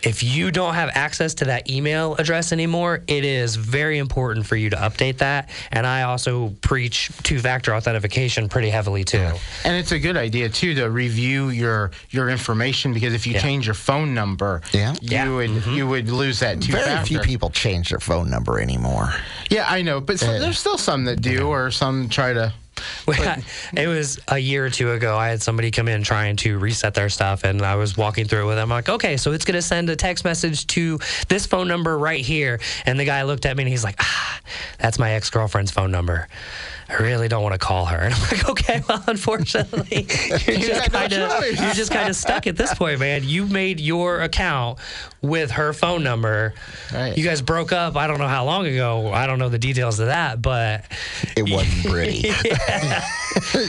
[0.03, 4.57] if you don't have access to that email address anymore, it is very important for
[4.57, 5.49] you to update that.
[5.71, 9.31] And I also preach two factor authentication pretty heavily too.
[9.65, 13.41] And it's a good idea too to review your your information because if you Yeah.
[13.43, 14.93] change your phone number, Yeah.
[15.01, 15.29] you Yeah.
[15.31, 19.15] would you would lose that two Very few people change their phone number anymore.
[19.51, 22.53] Yeah, I know, but some, Uh, there's still some that do, or some try to
[23.77, 25.17] it was a year or two ago.
[25.17, 28.43] I had somebody come in trying to reset their stuff, and I was walking through
[28.43, 28.73] it with them.
[28.73, 31.97] I'm like, okay, so it's going to send a text message to this phone number
[31.97, 32.59] right here.
[32.85, 34.41] And the guy looked at me and he's like, ah,
[34.79, 36.27] that's my ex girlfriend's phone number.
[36.89, 37.99] I really don't want to call her.
[38.05, 40.07] And I'm like, okay, well, unfortunately,
[40.47, 43.23] you're just kind of you're just kind of stuck at this point, man.
[43.25, 44.79] You made your account
[45.23, 46.53] with her phone number.
[46.93, 47.17] Right.
[47.17, 47.97] You guys broke up.
[47.97, 49.11] I don't know how long ago.
[49.13, 50.85] I don't know the details of that, but
[51.37, 52.31] It wasn't pretty.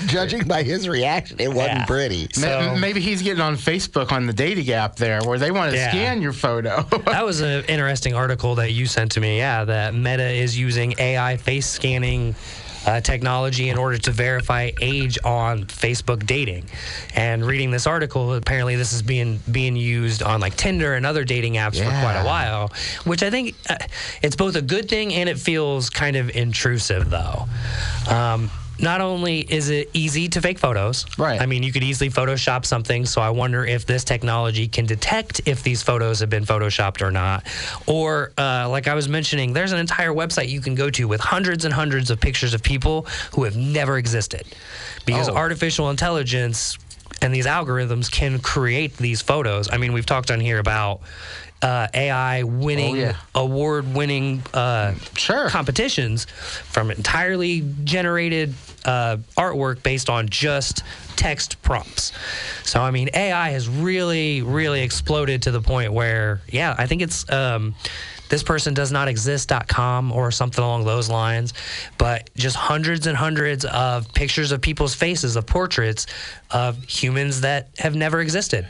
[0.08, 1.86] Judging by his reaction, it wasn't Yeah.
[1.86, 2.28] pretty.
[2.34, 5.78] So- Maybe he's getting on Facebook on the dating app there where they want to
[5.78, 5.90] Yeah.
[5.92, 6.84] scan your photo.
[7.06, 9.38] That was an interesting article that you sent to me.
[9.38, 12.36] Yeah, that Meta is using AI face scanning
[12.86, 16.66] uh, technology in order to verify age on Facebook dating.
[17.16, 21.24] And reading this article, apparently this is being being used on like Tinder and other
[21.24, 22.72] dating apps for quite a while.
[23.04, 23.78] Which I think uh,
[24.22, 27.46] it's both a good thing and it feels kind of intrusive, though.
[28.10, 31.42] Um, not only is it easy to fake photos, Right.
[31.42, 33.06] I mean, you could easily Photoshop something.
[33.06, 37.12] So I wonder if this technology can detect if these photos have been Photoshopped or
[37.12, 37.46] not.
[37.88, 41.22] Or, uh, like I was mentioning, there's an entire website you can go to with
[41.22, 44.44] hundreds and hundreds of pictures of people who have never existed.
[45.06, 45.36] Because Oh.
[45.36, 46.78] artificial intelligence
[47.22, 49.70] and these algorithms can create these photos.
[49.72, 51.02] I mean, we've talked on here about
[51.62, 53.16] uh, AI winning Oh, yeah.
[53.34, 55.50] award-winning uh, Sure.
[55.50, 60.84] competitions from entirely generated uh, artwork based on just
[61.16, 62.12] text prompts.
[62.64, 67.02] So I mean, AI has really, really exploded to the point where, yeah, I think
[67.02, 67.28] it's.
[67.32, 67.74] Um,
[68.30, 71.54] this person does not exist.com or something along those lines,
[71.98, 76.08] but just hundreds and hundreds of pictures of people's faces, of portraits
[76.52, 78.68] of humans that have never existed.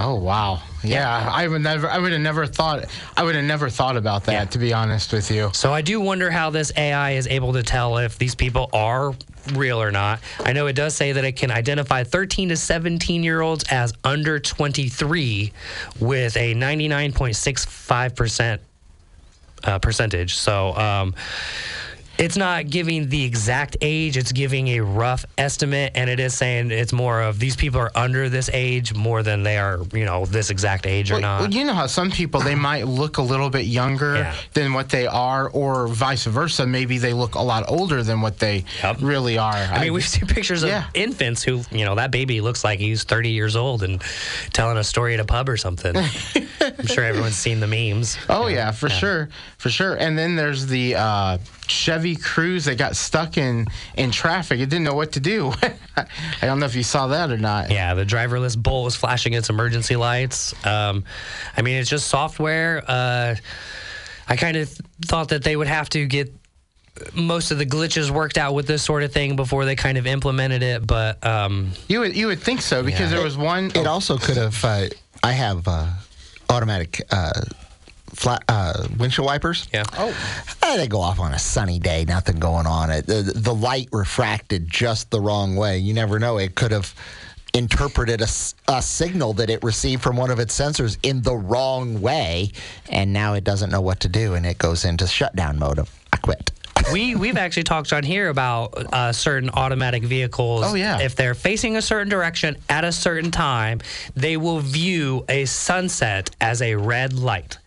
[0.00, 0.62] Oh wow!
[0.84, 1.88] Yeah, I would never.
[1.88, 2.84] I would have never thought.
[3.16, 4.32] I would have never thought about that.
[4.32, 4.44] Yeah.
[4.44, 5.50] To be honest with you.
[5.52, 9.12] So I do wonder how this AI is able to tell if these people are
[9.54, 10.20] real or not.
[10.38, 13.92] I know it does say that it can identify 13 to 17 year olds as
[14.04, 15.52] under 23
[15.98, 18.58] with a 99.65%
[19.64, 20.36] uh, percentage.
[20.36, 21.14] So um,
[22.18, 26.70] it's not giving the exact age, it's giving a rough estimate, and it is saying
[26.72, 30.26] it's more of these people are under this age more than they are, you know,
[30.26, 31.40] this exact age or Well, not.
[31.42, 34.34] well, you know how some people they might look a little bit younger Yeah.
[34.54, 36.66] than what they are, or vice versa.
[36.66, 38.96] Maybe they look a lot older than what they Yep.
[39.00, 39.52] really are.
[39.54, 43.04] I mean, we've seen pictures of infants who, you know, that baby looks like he's
[43.04, 44.02] 30 years old and
[44.52, 45.96] telling a story at a pub or something.
[46.60, 48.18] I'm sure everyone's seen the memes.
[48.28, 49.28] Oh yeah, for sure,
[49.58, 49.94] for sure.
[49.94, 53.66] And then there's the uh, Chevy Cruze that got stuck in
[53.96, 54.60] in traffic.
[54.60, 55.52] It didn't know what to do.
[55.96, 56.06] I
[56.42, 57.70] don't know if you saw that or not.
[57.70, 60.54] Yeah, the driverless bull was flashing its emergency lights.
[60.66, 61.04] Um,
[61.56, 62.82] I mean, it's just software.
[62.86, 63.34] Uh,
[64.28, 64.68] I kind of
[65.06, 66.32] thought that they would have to get
[67.14, 70.06] most of the glitches worked out with this sort of thing before they kind of
[70.06, 70.86] implemented it.
[70.86, 73.16] But um, You would you would think so because Yeah.
[73.16, 73.66] there was one.
[73.74, 74.64] It also could have.
[74.64, 74.86] Uh,
[75.22, 75.86] I have uh,
[76.50, 77.42] automatic uh,
[78.18, 79.68] flat uh, windshield wipers.
[79.72, 79.84] yeah.
[79.96, 80.14] oh,
[80.62, 82.90] Eh, they go off on a sunny day, nothing going on.
[82.90, 85.78] It the, the light refracted just the wrong way.
[85.78, 86.38] You never know.
[86.38, 86.94] It could have
[87.54, 88.28] interpreted a,
[88.68, 92.50] a, signal that it received from one of its sensors in the wrong way,
[92.90, 95.78] and now it doesn't know what to do, and it goes into shutdown mode.
[95.78, 96.50] Of I quit.
[96.92, 100.64] we we've actually talked on here about uh, certain automatic vehicles.
[100.66, 101.00] Oh, yeah.
[101.00, 103.80] If they're facing a certain direction at a certain time,
[104.16, 107.58] they will view a sunset as a red light.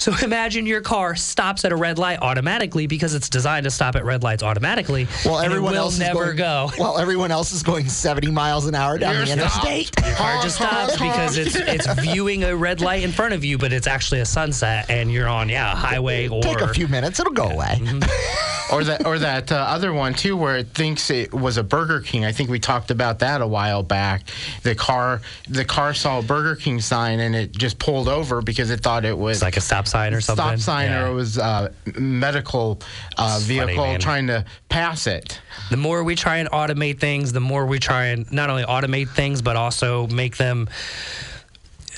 [0.00, 3.96] So imagine your car stops at a red light automatically because it's designed to stop
[3.96, 5.06] at red lights automatically.
[5.24, 6.70] Well, and everyone it will else never is going, go.
[6.78, 9.66] Well, everyone else is going 70 miles an hour down You're the stopped.
[9.66, 10.06] interstate.
[10.06, 13.58] Your car just stops because it's it's viewing a red light in front of you,
[13.58, 16.88] but it's actually a sunset, and you're on yeah a highway or Take a few
[16.88, 17.78] minutes; it'll go away.
[17.78, 18.46] Mm-hmm.
[18.72, 22.00] or that or that uh, other one too, where it thinks it was a Burger
[22.00, 22.24] King.
[22.24, 24.22] I think we talked about that a while back.
[24.62, 28.70] The car the car saw a Burger King sign and it just pulled over because
[28.70, 30.44] it thought it was It's like a stop sign or something.
[30.44, 31.04] stop sign Yeah.
[31.04, 32.80] or it was a medical
[33.18, 35.40] uh, It's funny, vehicle trying to pass it.
[35.70, 39.10] the more we try and automate things, the more we try and not only automate
[39.10, 40.68] things, but also make them.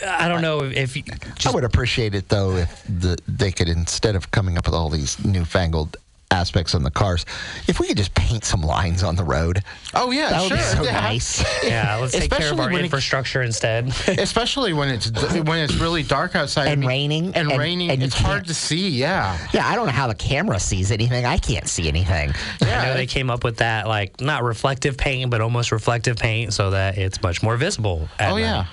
[0.04, 1.04] I don't know if you,
[1.46, 4.88] I would appreciate it though if the, they could instead of coming up with all
[4.88, 5.96] these newfangled
[6.32, 7.24] aspects on the cars,
[7.68, 9.62] if we could just paint some lines on the road.
[9.94, 10.56] Oh yeah, That would sure.
[10.56, 11.00] be so yeah.
[11.00, 11.44] nice.
[11.64, 13.88] yeah, let's take care of Especially our when it- infrastructure instead.
[14.18, 15.10] Especially when it's
[15.42, 17.90] when it's really dark outside And I mean, raining, and, and- raining.
[17.90, 18.88] and it's hard to see.
[18.88, 19.38] Yeah.
[19.52, 21.24] Yeah, I don't know how the camera sees anything.
[21.26, 22.34] I can't see anything.
[22.60, 26.16] Yeah, I know they came up with that like not reflective paint, but almost reflective
[26.16, 28.08] paint, so that it's much more visible.
[28.18, 28.40] At Oh night.
[28.42, 28.66] yeah.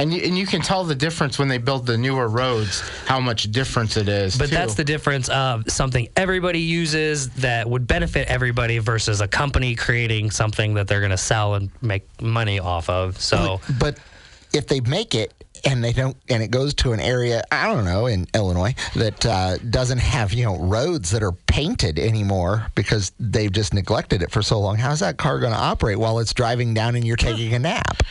[0.00, 3.20] And you, and you can tell the difference when they build the newer roads, how
[3.20, 4.36] much difference it is.
[4.36, 4.54] But too.
[4.54, 10.30] that's the difference of something everybody uses that would benefit everybody versus a company creating
[10.30, 13.20] something that they're going to sell and make money off of.
[13.20, 13.98] So, But
[14.54, 15.34] if they make it
[15.66, 19.26] and they don't, and it goes to an area, I don't know, in Illinois that
[19.26, 24.30] uh, doesn't have you know roads that are painted anymore because they've just neglected it
[24.30, 24.76] for so long.
[24.76, 28.02] How's that car going to operate while it's driving down and you're taking a nap?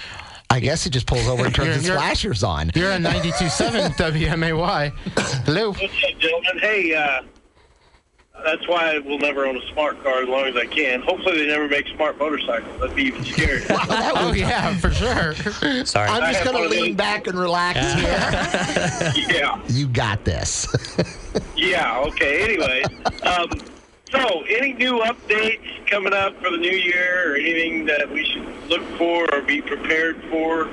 [0.52, 2.72] I guess it just pulls over and turns You're- its flashers on.
[2.74, 4.92] You're on 92.7 WMAY.
[5.46, 5.70] Hello.
[5.74, 6.58] What's up, gentlemen?
[6.60, 7.22] Hey, uh,
[8.44, 11.02] that's why I will never own a smart car as long as I can.
[11.02, 12.80] Hopefully, they never make smart motorcycles.
[12.80, 13.66] That'd be even scarier.
[14.22, 15.34] Oh, yeah, for sure.
[15.86, 16.10] sorry.
[16.10, 19.26] I'm just going to lean back and relax here.
[19.36, 19.62] yeah.
[19.68, 20.68] You got this.
[21.56, 22.00] Yeah.
[22.08, 22.44] Okay.
[22.44, 22.84] Anyway,
[23.24, 23.50] um,
[24.12, 28.45] so any new updates coming up for the new year, or anything that we should
[28.69, 30.69] look for or be prepared for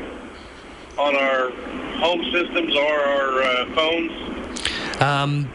[0.99, 1.51] on our
[1.99, 5.03] home systems or our uh, phones?
[5.03, 5.49] Um,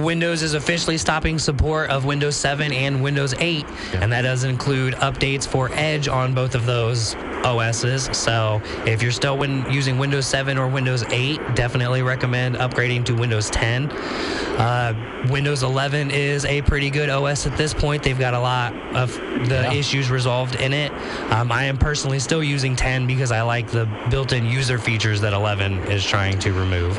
[0.00, 4.94] Windows is officially stopping support of Windows 7 and Windows 8, and that does include
[4.94, 8.16] updates for Edge on both of those OSs.
[8.16, 13.14] So if you're still win- using Windows 7 or Windows 8, definitely recommend upgrading to
[13.14, 13.90] Windows 10.
[13.92, 18.02] Uh, Windows 11 is a pretty good OS at this point.
[18.02, 19.12] They've got a lot of
[19.48, 20.92] the issues resolved in it.
[21.32, 25.32] Um, I am personally still using 10 because I like the built-in user features that
[25.32, 26.96] 11 is trying to remove.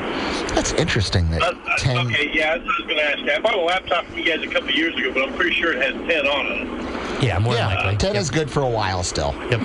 [0.54, 1.98] That's interesting that Uh, uh, 10.
[2.08, 2.32] Okay.
[2.34, 2.58] Yeah.
[2.58, 3.20] That's what I was going to ask.
[3.20, 3.32] you.
[3.32, 5.56] I bought a laptop from you guys a couple of years ago, but I'm pretty
[5.56, 7.24] sure it has 10 on it.
[7.24, 7.98] Yeah, more Yeah, than likely.
[7.98, 8.22] 10 Yep.
[8.22, 9.36] is good for a while still.
[9.50, 9.62] Yep.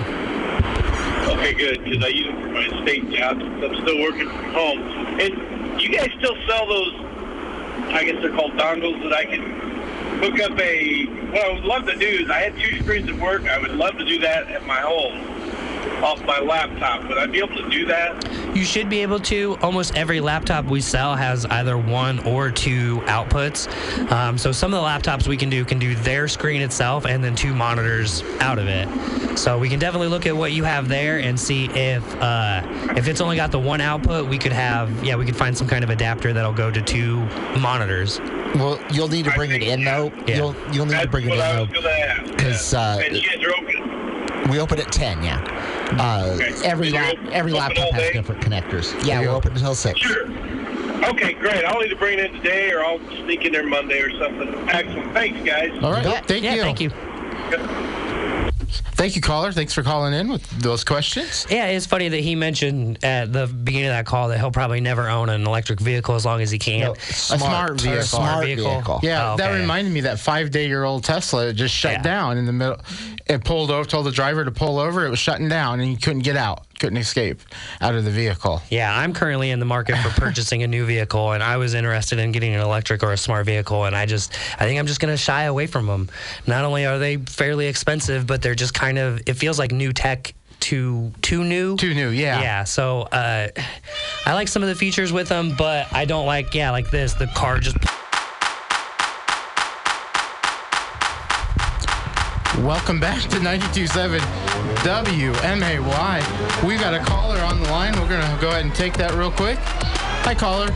[1.29, 3.41] Okay, good, because I use them for my state jobs.
[3.43, 4.79] I'm still working from home.
[5.21, 6.95] And you guys still sell those,
[7.93, 9.43] I guess they're called dongles, that I can
[10.21, 13.17] hook up a, what I would love to do is, I had two screens at
[13.19, 13.45] work.
[13.49, 15.19] I would love to do that at my home
[16.03, 17.07] off my laptop.
[17.09, 18.29] Would I be able to do that?
[18.57, 19.57] You should be able to.
[19.63, 23.69] Almost every laptop we sell has either one or two outputs.
[24.11, 27.23] Um, so some of the laptops we can do can do their screen itself and
[27.23, 28.89] then two monitors out of it.
[29.39, 32.63] So we can definitely look at what you have there and see if uh,
[32.97, 35.69] if it's only got the one output, we could have yeah we could find some
[35.69, 37.19] kind of adapter that'll go to two
[37.59, 38.19] monitors.
[38.57, 40.13] Well, you'll need to bring it in though.
[40.27, 40.37] Yeah.
[40.37, 41.81] You'll you'll need to bring it what I was in though.
[41.83, 42.37] because ask.
[42.39, 44.51] 'Cause, uh, and you guys are open.
[44.51, 45.39] We open at 10, yeah.
[45.99, 46.55] Uh, Okay.
[46.65, 49.05] every And lap, every open laptop has different connectors.
[49.05, 49.99] Yeah, we're open until 6.
[49.99, 50.29] Sure.
[51.09, 51.65] Okay, great.
[51.65, 54.55] I'll either bring it in today or I'll sneak in there Monday or something.
[54.69, 55.13] Excellent.
[55.13, 55.73] Thanks, guys.
[55.83, 56.05] All right.
[56.05, 56.21] Yeah.
[56.21, 56.63] Thank yeah, you.
[56.63, 56.91] thank you.
[58.95, 59.51] Thank you, caller.
[59.53, 61.47] Thanks for calling in with those questions.
[61.51, 64.81] Yeah, it's funny that he mentioned at the beginning of that call that he'll probably
[64.81, 66.81] never own an electric vehicle as long as he can.
[66.81, 68.03] No, smart a vehicle.
[68.03, 68.71] smart Vehicle.
[68.71, 69.01] vehicle.
[69.03, 72.03] Yeah, Oh, that reminded me that five day year old Tesla just shut Yeah.
[72.03, 72.79] down in the middle.
[73.27, 75.05] It pulled over, told the driver to pull over.
[75.07, 77.41] It was shutting down, and he couldn't get out, couldn't escape
[77.81, 78.63] out of the vehicle.
[78.71, 82.19] Yeah, I'm currently in the market for purchasing a new vehicle, and I was interested
[82.19, 84.99] in getting an electric or a smart vehicle, and I just, I think I'm just
[84.99, 86.09] going to shy away from them.
[86.47, 89.93] Not only are they fairly expensive, but they're just kind of, it feels like new
[89.93, 91.77] tech too too new.
[91.77, 92.41] Too new, yeah.
[92.41, 92.65] Yeah.
[92.65, 93.49] So uh,
[94.27, 97.15] I like some of the features with them, but I don't like, yeah, like this.
[97.15, 97.77] The car just.
[102.63, 104.19] Welcome back to 92.7
[104.85, 106.67] WMAY.
[106.67, 107.93] We got a caller on the line.
[107.99, 109.57] We're going to go ahead and take that real quick.
[109.61, 110.67] Hi, caller.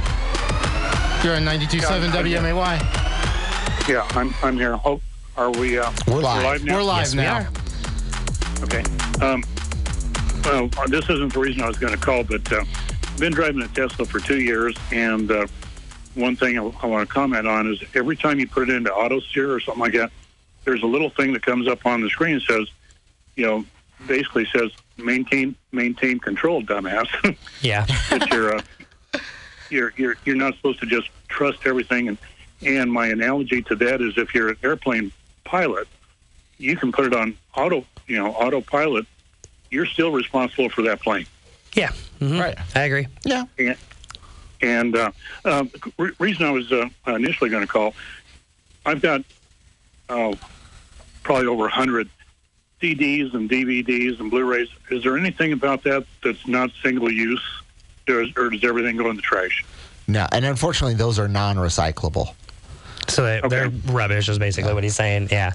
[1.22, 3.88] You're on 92.7 WMAY.
[3.88, 4.76] Yeah, I'm I'm here.
[4.76, 5.02] Hope
[5.36, 5.78] are we?
[5.78, 6.64] Uh, We're live.
[6.64, 6.76] now?
[6.76, 7.36] We're live Yes, now.
[7.36, 8.64] are.
[8.64, 8.82] Okay.
[9.22, 9.44] Um,
[10.44, 12.64] well, this isn't the reason I was going to call, but uh,
[13.02, 15.46] I've been driving a Tesla for two years, and uh,
[16.14, 18.92] one thing I, I want to comment on is every time you put it into
[18.92, 20.10] auto steer or something like that,
[20.64, 22.68] there's a little thing that comes up on the screen that says,
[23.36, 23.64] you know,
[24.06, 27.08] basically says maintain maintain control, dumbass.
[27.62, 27.86] Yeah.
[28.10, 28.62] that you're uh,
[29.70, 32.08] you're you're you're not supposed to just trust everything.
[32.08, 32.18] And
[32.62, 35.12] and my analogy to that is if you're an airplane
[35.44, 35.88] pilot,
[36.58, 39.06] you can put it on auto, you know, autopilot.
[39.70, 41.26] You're still responsible for that plane.
[41.74, 41.90] Yeah.
[42.20, 42.40] mhm.
[42.40, 42.56] Right.
[42.76, 43.06] I agree.
[43.24, 43.44] Yeah.
[43.58, 43.76] And,
[44.62, 45.10] and uh,
[45.44, 45.64] uh,
[45.98, 47.94] re- reason I was uh, initially going to call,
[48.86, 49.22] I've got
[50.08, 50.34] oh,
[51.24, 52.08] probably over hundred
[52.80, 54.68] CDs and DVDs and Blu-rays.
[54.90, 57.42] Is there anything about that that's not single use,
[58.08, 59.64] or does everything go in the trash?
[60.06, 62.34] No, and unfortunately, those are non-recyclable.
[63.08, 65.28] So they, they're rubbish, is basically what he's saying.
[65.30, 65.52] Yeah.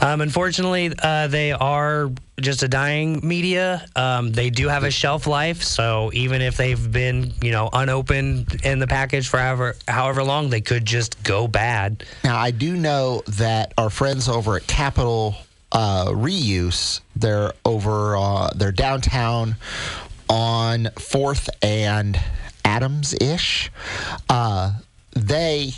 [0.00, 3.86] Um, unfortunately, uh, they are just a dying media.
[3.94, 8.60] Um, they do have a shelf life, so even if they've been, you know, unopened
[8.64, 12.04] in the package for however however long, they could just go bad.
[12.24, 15.36] Now, I do know that our friends over at Capital
[15.72, 19.56] uh, Reuse, they're over, uh, they're downtown
[20.28, 22.18] on Fourth and
[22.64, 23.70] Adams ish.
[24.28, 24.72] Uh,
[25.12, 25.72] they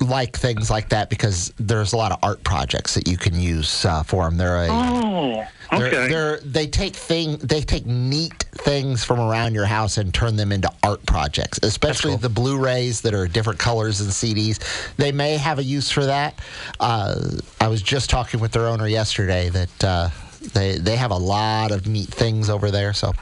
[0.00, 3.84] like things like that because there's a lot of art projects that you can use
[3.84, 4.36] uh, for them.
[4.36, 6.08] They're a, Oh, they're, okay.
[6.08, 10.52] they're, they take thing they take neat things from around your house and turn them
[10.52, 11.58] into art projects.
[11.62, 14.58] Especially the Blu-rays that are different colors and CDs.
[14.96, 16.38] They may have a use for that.
[16.78, 17.18] Uh,
[17.60, 20.08] I was just talking with their owner yesterday that uh,
[20.52, 22.92] they they have a lot of neat things over there.
[22.92, 23.12] So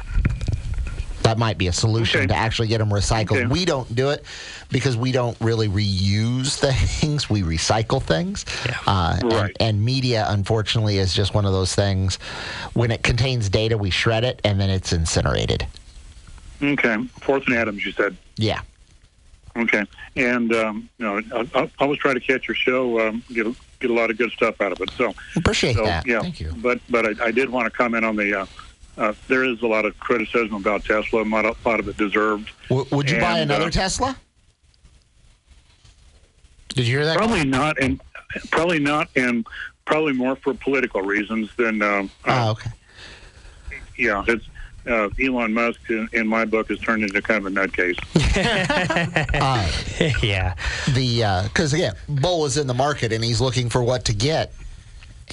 [1.24, 2.26] that might be a solution Okay.
[2.28, 3.32] to actually get them recycled.
[3.38, 3.46] Okay.
[3.46, 4.24] We don't do it
[4.70, 6.58] because we don't really reuse
[7.00, 7.28] things.
[7.28, 8.44] We recycle things.
[8.86, 9.56] Uh, and- Right.
[9.58, 12.16] and, media, unfortunately, is just one of those things.
[12.74, 15.66] When it contains data, we shred it and then it's incinerated.
[16.62, 16.96] okay.
[17.22, 18.16] Fourth and Adams, you said.
[18.36, 18.60] Yeah.
[19.56, 19.84] Okay.
[20.16, 23.00] And um, you know, I, I always try to catch your show.
[23.08, 24.90] Um, get a, get a lot of good stuff out of it.
[24.98, 26.06] So Appreciate So that.
[26.06, 26.52] yeah, Thank you.
[26.58, 28.40] But but I, I did want to comment on the.
[28.40, 28.46] Uh,
[28.96, 31.22] uh, there is a lot of criticism about Tesla.
[31.22, 32.50] A lot of, lot of it deserved.
[32.68, 34.16] W- would you buy another uh, Tesla?
[36.68, 37.16] Did you hear that?
[37.16, 38.00] Probably not, and
[38.50, 39.46] probably not, and
[39.84, 41.82] probably more for political reasons than.
[41.82, 42.70] Um, Oh, uh, okay.
[43.96, 44.44] yeah, it's
[44.88, 47.98] uh, Elon Musk in, in my book has turned into kind of a nutcase.
[50.22, 50.54] yeah.
[50.94, 54.52] The because again, Bull is in the market and he's looking for what to get.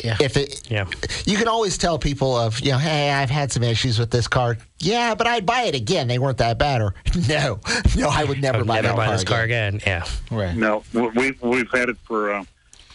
[0.04, 0.18] Yeah.
[0.20, 0.86] If it, Yeah.
[1.26, 4.28] you can always tell people of you know, hey, I've had some issues with this
[4.28, 4.58] car.
[4.80, 6.08] Yeah, but I'd buy it again.
[6.08, 6.82] They weren't that bad.
[6.82, 6.96] Or
[7.28, 7.60] no,
[7.96, 9.76] no, I would never I would buy never that buy car this car again.
[9.76, 10.04] again.
[10.32, 10.38] Yeah.
[10.38, 10.56] Right.
[10.56, 12.44] No, we we've had it for uh,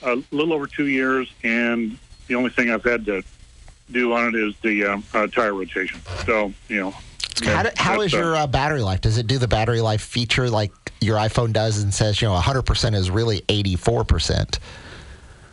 [0.02, 1.96] a little over two years, and
[2.28, 3.22] the only thing I've had to
[3.90, 6.00] do on it is the um, uh, tire rotation.
[6.24, 6.90] So you know,
[7.44, 9.00] How, do, how that's, is uh, your uh, battery life?
[9.00, 12.34] Does it do the battery life feature like your iPhone does and says, you know,
[12.34, 14.58] 100% is really 84%?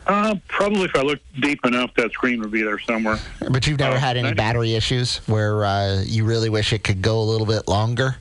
[0.05, 3.17] Uh, probably if I look deep enough, that screen would be there somewhere.
[3.49, 4.35] But you've never Oh, had any nice.
[4.37, 8.17] battery issues where uh, you really wish it could go a little bit longer?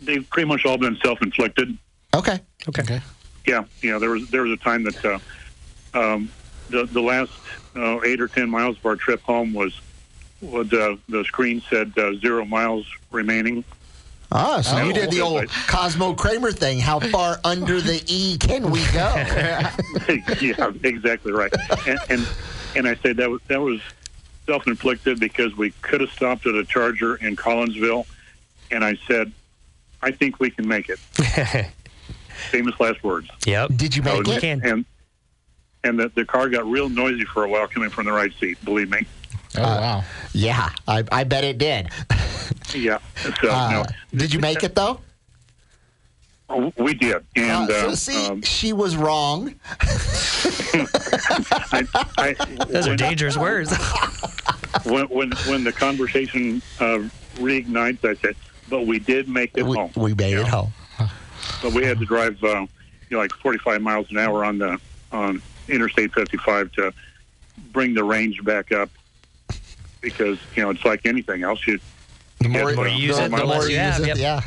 [0.00, 1.76] They've pretty much all been self-inflicted.
[2.14, 2.40] Okay.
[2.68, 3.00] Okay.
[3.46, 5.18] Yeah, you know, there was there was a time that uh,
[5.94, 6.30] um,
[6.68, 7.32] the the last
[7.74, 9.80] uh, eight or ten miles of our trip home was
[10.42, 13.64] was uh, the screen said uh, zero miles remaining.
[14.30, 15.40] Ah, so Oh, you did the okay.
[15.40, 16.78] old Cosmo Kramer thing.
[16.80, 19.12] How far under the E can we go?
[20.40, 21.52] yeah, exactly right.
[21.86, 22.28] And, and
[22.76, 23.80] and I said that was that was
[24.46, 28.06] self-inflicted because we could have stopped at a charger in Collinsville,
[28.70, 29.32] and I said,
[30.02, 30.98] I think we can make it.
[32.50, 33.28] Famous last words.
[33.46, 33.72] Yep.
[33.76, 34.44] Did you make Oh, it?
[34.44, 34.84] And
[35.84, 38.62] and the, the car got real noisy for a while coming from the right seat.
[38.64, 39.06] Believe me.
[39.58, 40.04] Oh wow.
[40.32, 41.88] Yeah, I, I bet it did.
[42.74, 42.98] Yeah.
[43.42, 43.84] So Uh, no,
[44.18, 45.00] Did you make it though?
[46.76, 47.16] We did.
[47.36, 49.54] Uh, so uh, see, um, she was wrong.
[50.70, 51.86] I,
[52.18, 52.34] I,
[52.68, 53.70] Those are when, dangerous words.
[54.84, 58.36] when when when the conversation uh, reignites, I said,
[58.68, 60.40] "But we did make it We, home." we made Yeah.
[60.40, 60.72] it home.
[61.62, 62.66] But we had to drive, uh,
[63.08, 64.78] you know, like 45 miles an hour on the
[65.12, 66.92] on Interstate 55 to
[67.72, 68.90] bring the range back up
[70.00, 71.66] because you know it's like anything else.
[71.66, 71.78] You
[72.40, 74.16] The more, more you use it, the more less you you use have, it, yep.
[74.18, 74.40] yeah.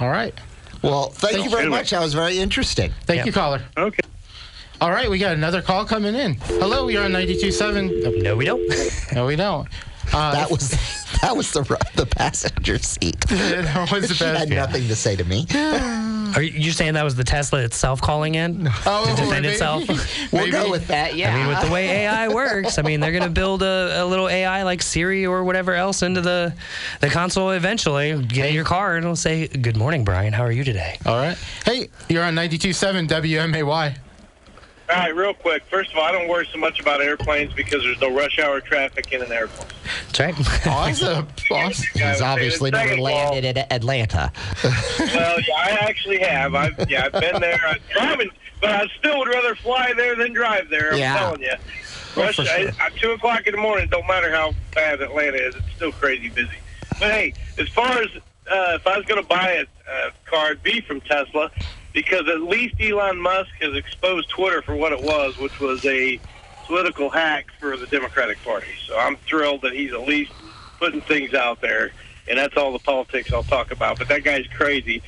[0.00, 0.34] All right.
[0.82, 1.78] Well, thank you very Anyway.
[1.78, 1.90] much.
[1.90, 2.92] That was very interesting.
[3.04, 3.26] Thank Yep.
[3.26, 3.62] you, caller.
[3.76, 4.00] okay?
[4.80, 6.36] All right, we got another call coming in.
[6.36, 8.22] Hello, you're on 92.7.
[8.22, 8.62] no, we don't.
[9.14, 9.68] No, we don't.
[10.12, 10.70] Uh, That was
[11.20, 11.62] that was the
[11.96, 13.20] the passenger seat.
[13.28, 14.50] that was the She had best.
[14.50, 15.46] nothing to say to me.
[16.36, 19.48] Are you saying that was the Tesla itself calling in Oh, to defend maybe.
[19.48, 19.86] itself?
[19.88, 19.96] We'll
[20.44, 20.50] Maybe.
[20.52, 21.16] go with that.
[21.16, 21.34] Yeah.
[21.34, 24.04] I mean, with the way AI works, I mean, they're going to build a, a
[24.04, 26.54] little AI like Siri or whatever else into the
[27.00, 28.20] the console eventually.
[28.24, 30.32] Get in your car and it'll say, "Good morning, Brian.
[30.32, 31.36] How are you today?" All right.
[31.64, 33.96] Hey, you're on 92.7 WMAY.
[34.90, 35.62] All right, real quick.
[35.70, 38.60] First of all, I don't worry so much about airplanes because there's no rush hour
[38.60, 39.68] traffic in an airplane.
[40.12, 40.66] That's right.
[40.66, 41.28] Awesome.
[41.50, 41.86] awesome.
[41.94, 44.32] He's obviously never Second of all- landed at Atlanta.
[44.64, 46.54] Well, yeah, I actually have.
[46.54, 47.60] I've yeah, I've been there.
[47.66, 48.30] I'm driving,
[48.60, 50.92] but I still would rather fly there than drive there.
[50.92, 51.18] I'm Yeah.
[51.18, 51.54] telling you.
[52.16, 52.52] Rush, for sure.
[52.80, 55.92] I, at two o'clock in the morning, don't matter how bad Atlanta is, it's still
[55.92, 56.50] crazy busy.
[56.98, 58.08] But hey, as far as
[58.50, 59.62] uh, if I was going to buy a,
[60.08, 61.52] a car, it'd be from Tesla
[61.92, 66.20] because at least Elon Musk has exposed Twitter for what it was, which was a
[66.66, 68.68] political hack for the Democratic Party.
[68.86, 70.32] So I'm thrilled that he's at least
[70.78, 71.90] putting things out there,
[72.28, 73.98] and that's all the politics I'll talk about.
[73.98, 75.02] But that guy's crazy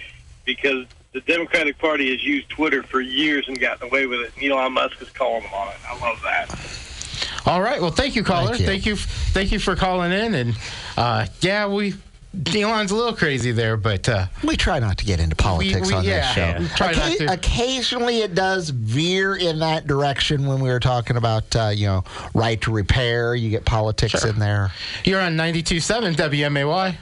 [0.45, 4.33] because the Democratic Party has used Twitter for years and gotten away with it.
[4.37, 5.77] And Elon Musk is calling them on it.
[5.89, 6.83] I love that.
[7.47, 7.81] All right.
[7.81, 8.57] Well, thank you, caller.
[8.57, 8.67] Thank you.
[8.67, 8.97] Thank you.
[8.97, 10.35] Thank you for calling in.
[10.35, 10.59] And
[10.97, 11.95] uh, yeah, we
[12.55, 15.95] Elon's a little crazy there, but uh, We try not to get into politics we-
[15.95, 16.41] on yeah, this show.
[16.41, 16.59] yeah.
[16.61, 17.33] We try not to.
[17.33, 22.05] Occasionally, it does veer in that direction when we were talking about, uh, you know,
[22.35, 23.35] right to repair.
[23.35, 24.71] You get politics in there.
[25.05, 26.97] you're on 92.7 WMAY.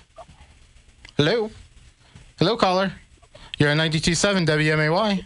[1.17, 1.51] Hello?
[2.39, 2.93] Hello, caller.
[3.59, 5.25] You're on 92.7 WMAY.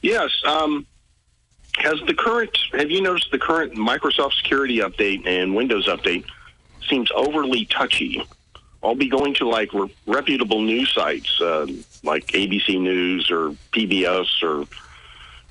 [0.00, 0.30] Yes.
[0.46, 0.86] Um,
[1.78, 2.56] has the current?
[2.72, 6.24] Have you noticed the current Microsoft Security update and Windows update
[6.88, 8.22] seems overly touchy?
[8.84, 11.66] I'll be going to like re- reputable news sites uh,
[12.02, 14.66] like ABC News or PBS or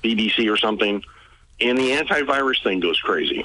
[0.04, 1.02] BBC or something,
[1.60, 3.44] and the antivirus thing goes crazy.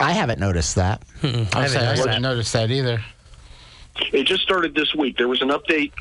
[0.00, 1.02] I haven't noticed that.
[1.22, 2.20] I I, haven't I noticed haven't that.
[2.22, 3.02] noticed that either.
[4.12, 5.16] It just started this week.
[5.16, 5.92] There was an update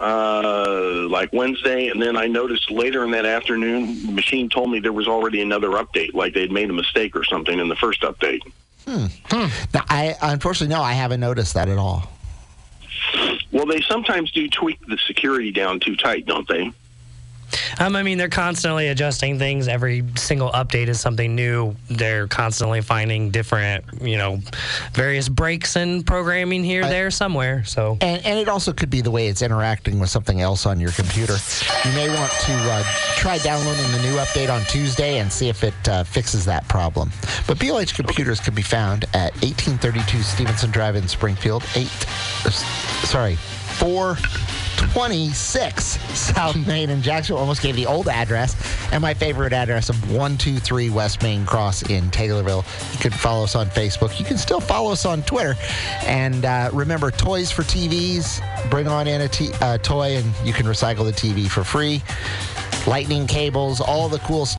[0.00, 4.80] uh, like Wednesday, and then I noticed later in that afternoon, the machine told me
[4.80, 8.02] there was already another update, like they'd made a mistake or something in the first
[8.02, 8.40] update.
[8.86, 12.10] Now, I unfortunately no, I haven't noticed that at all.
[13.50, 16.72] Well, they sometimes do tweak the security down too tight, don't they?
[17.78, 19.68] Um, I mean, they're constantly adjusting things.
[19.68, 21.76] Every single update is something new.
[21.88, 24.40] They're constantly finding different, you know,
[24.92, 27.64] various breaks in programming here, I, there, somewhere.
[27.64, 30.80] So, and, and it also could be the way it's interacting with something else on
[30.80, 31.36] your computer.
[31.84, 32.82] You may want to uh,
[33.16, 37.10] try downloading the new update on Tuesday and see if it uh, fixes that problem.
[37.46, 41.64] But BLH computers can be found at 1832 Stevenson Drive in Springfield.
[41.74, 42.06] Eight,
[42.44, 44.16] uh, sorry, four.
[44.78, 45.84] 26
[46.16, 47.40] South Main in Jacksonville.
[47.40, 48.56] Almost gave the old address
[48.92, 52.64] and my favorite address of 123 West Main Cross in Taylorville.
[52.92, 54.18] You can follow us on Facebook.
[54.18, 55.56] You can still follow us on Twitter.
[56.04, 58.40] And uh, remember, Toys for TVs.
[58.70, 62.02] Bring on in a t- uh, toy and you can recycle the TV for free.
[62.86, 64.56] Lightning cables, all the cool stuff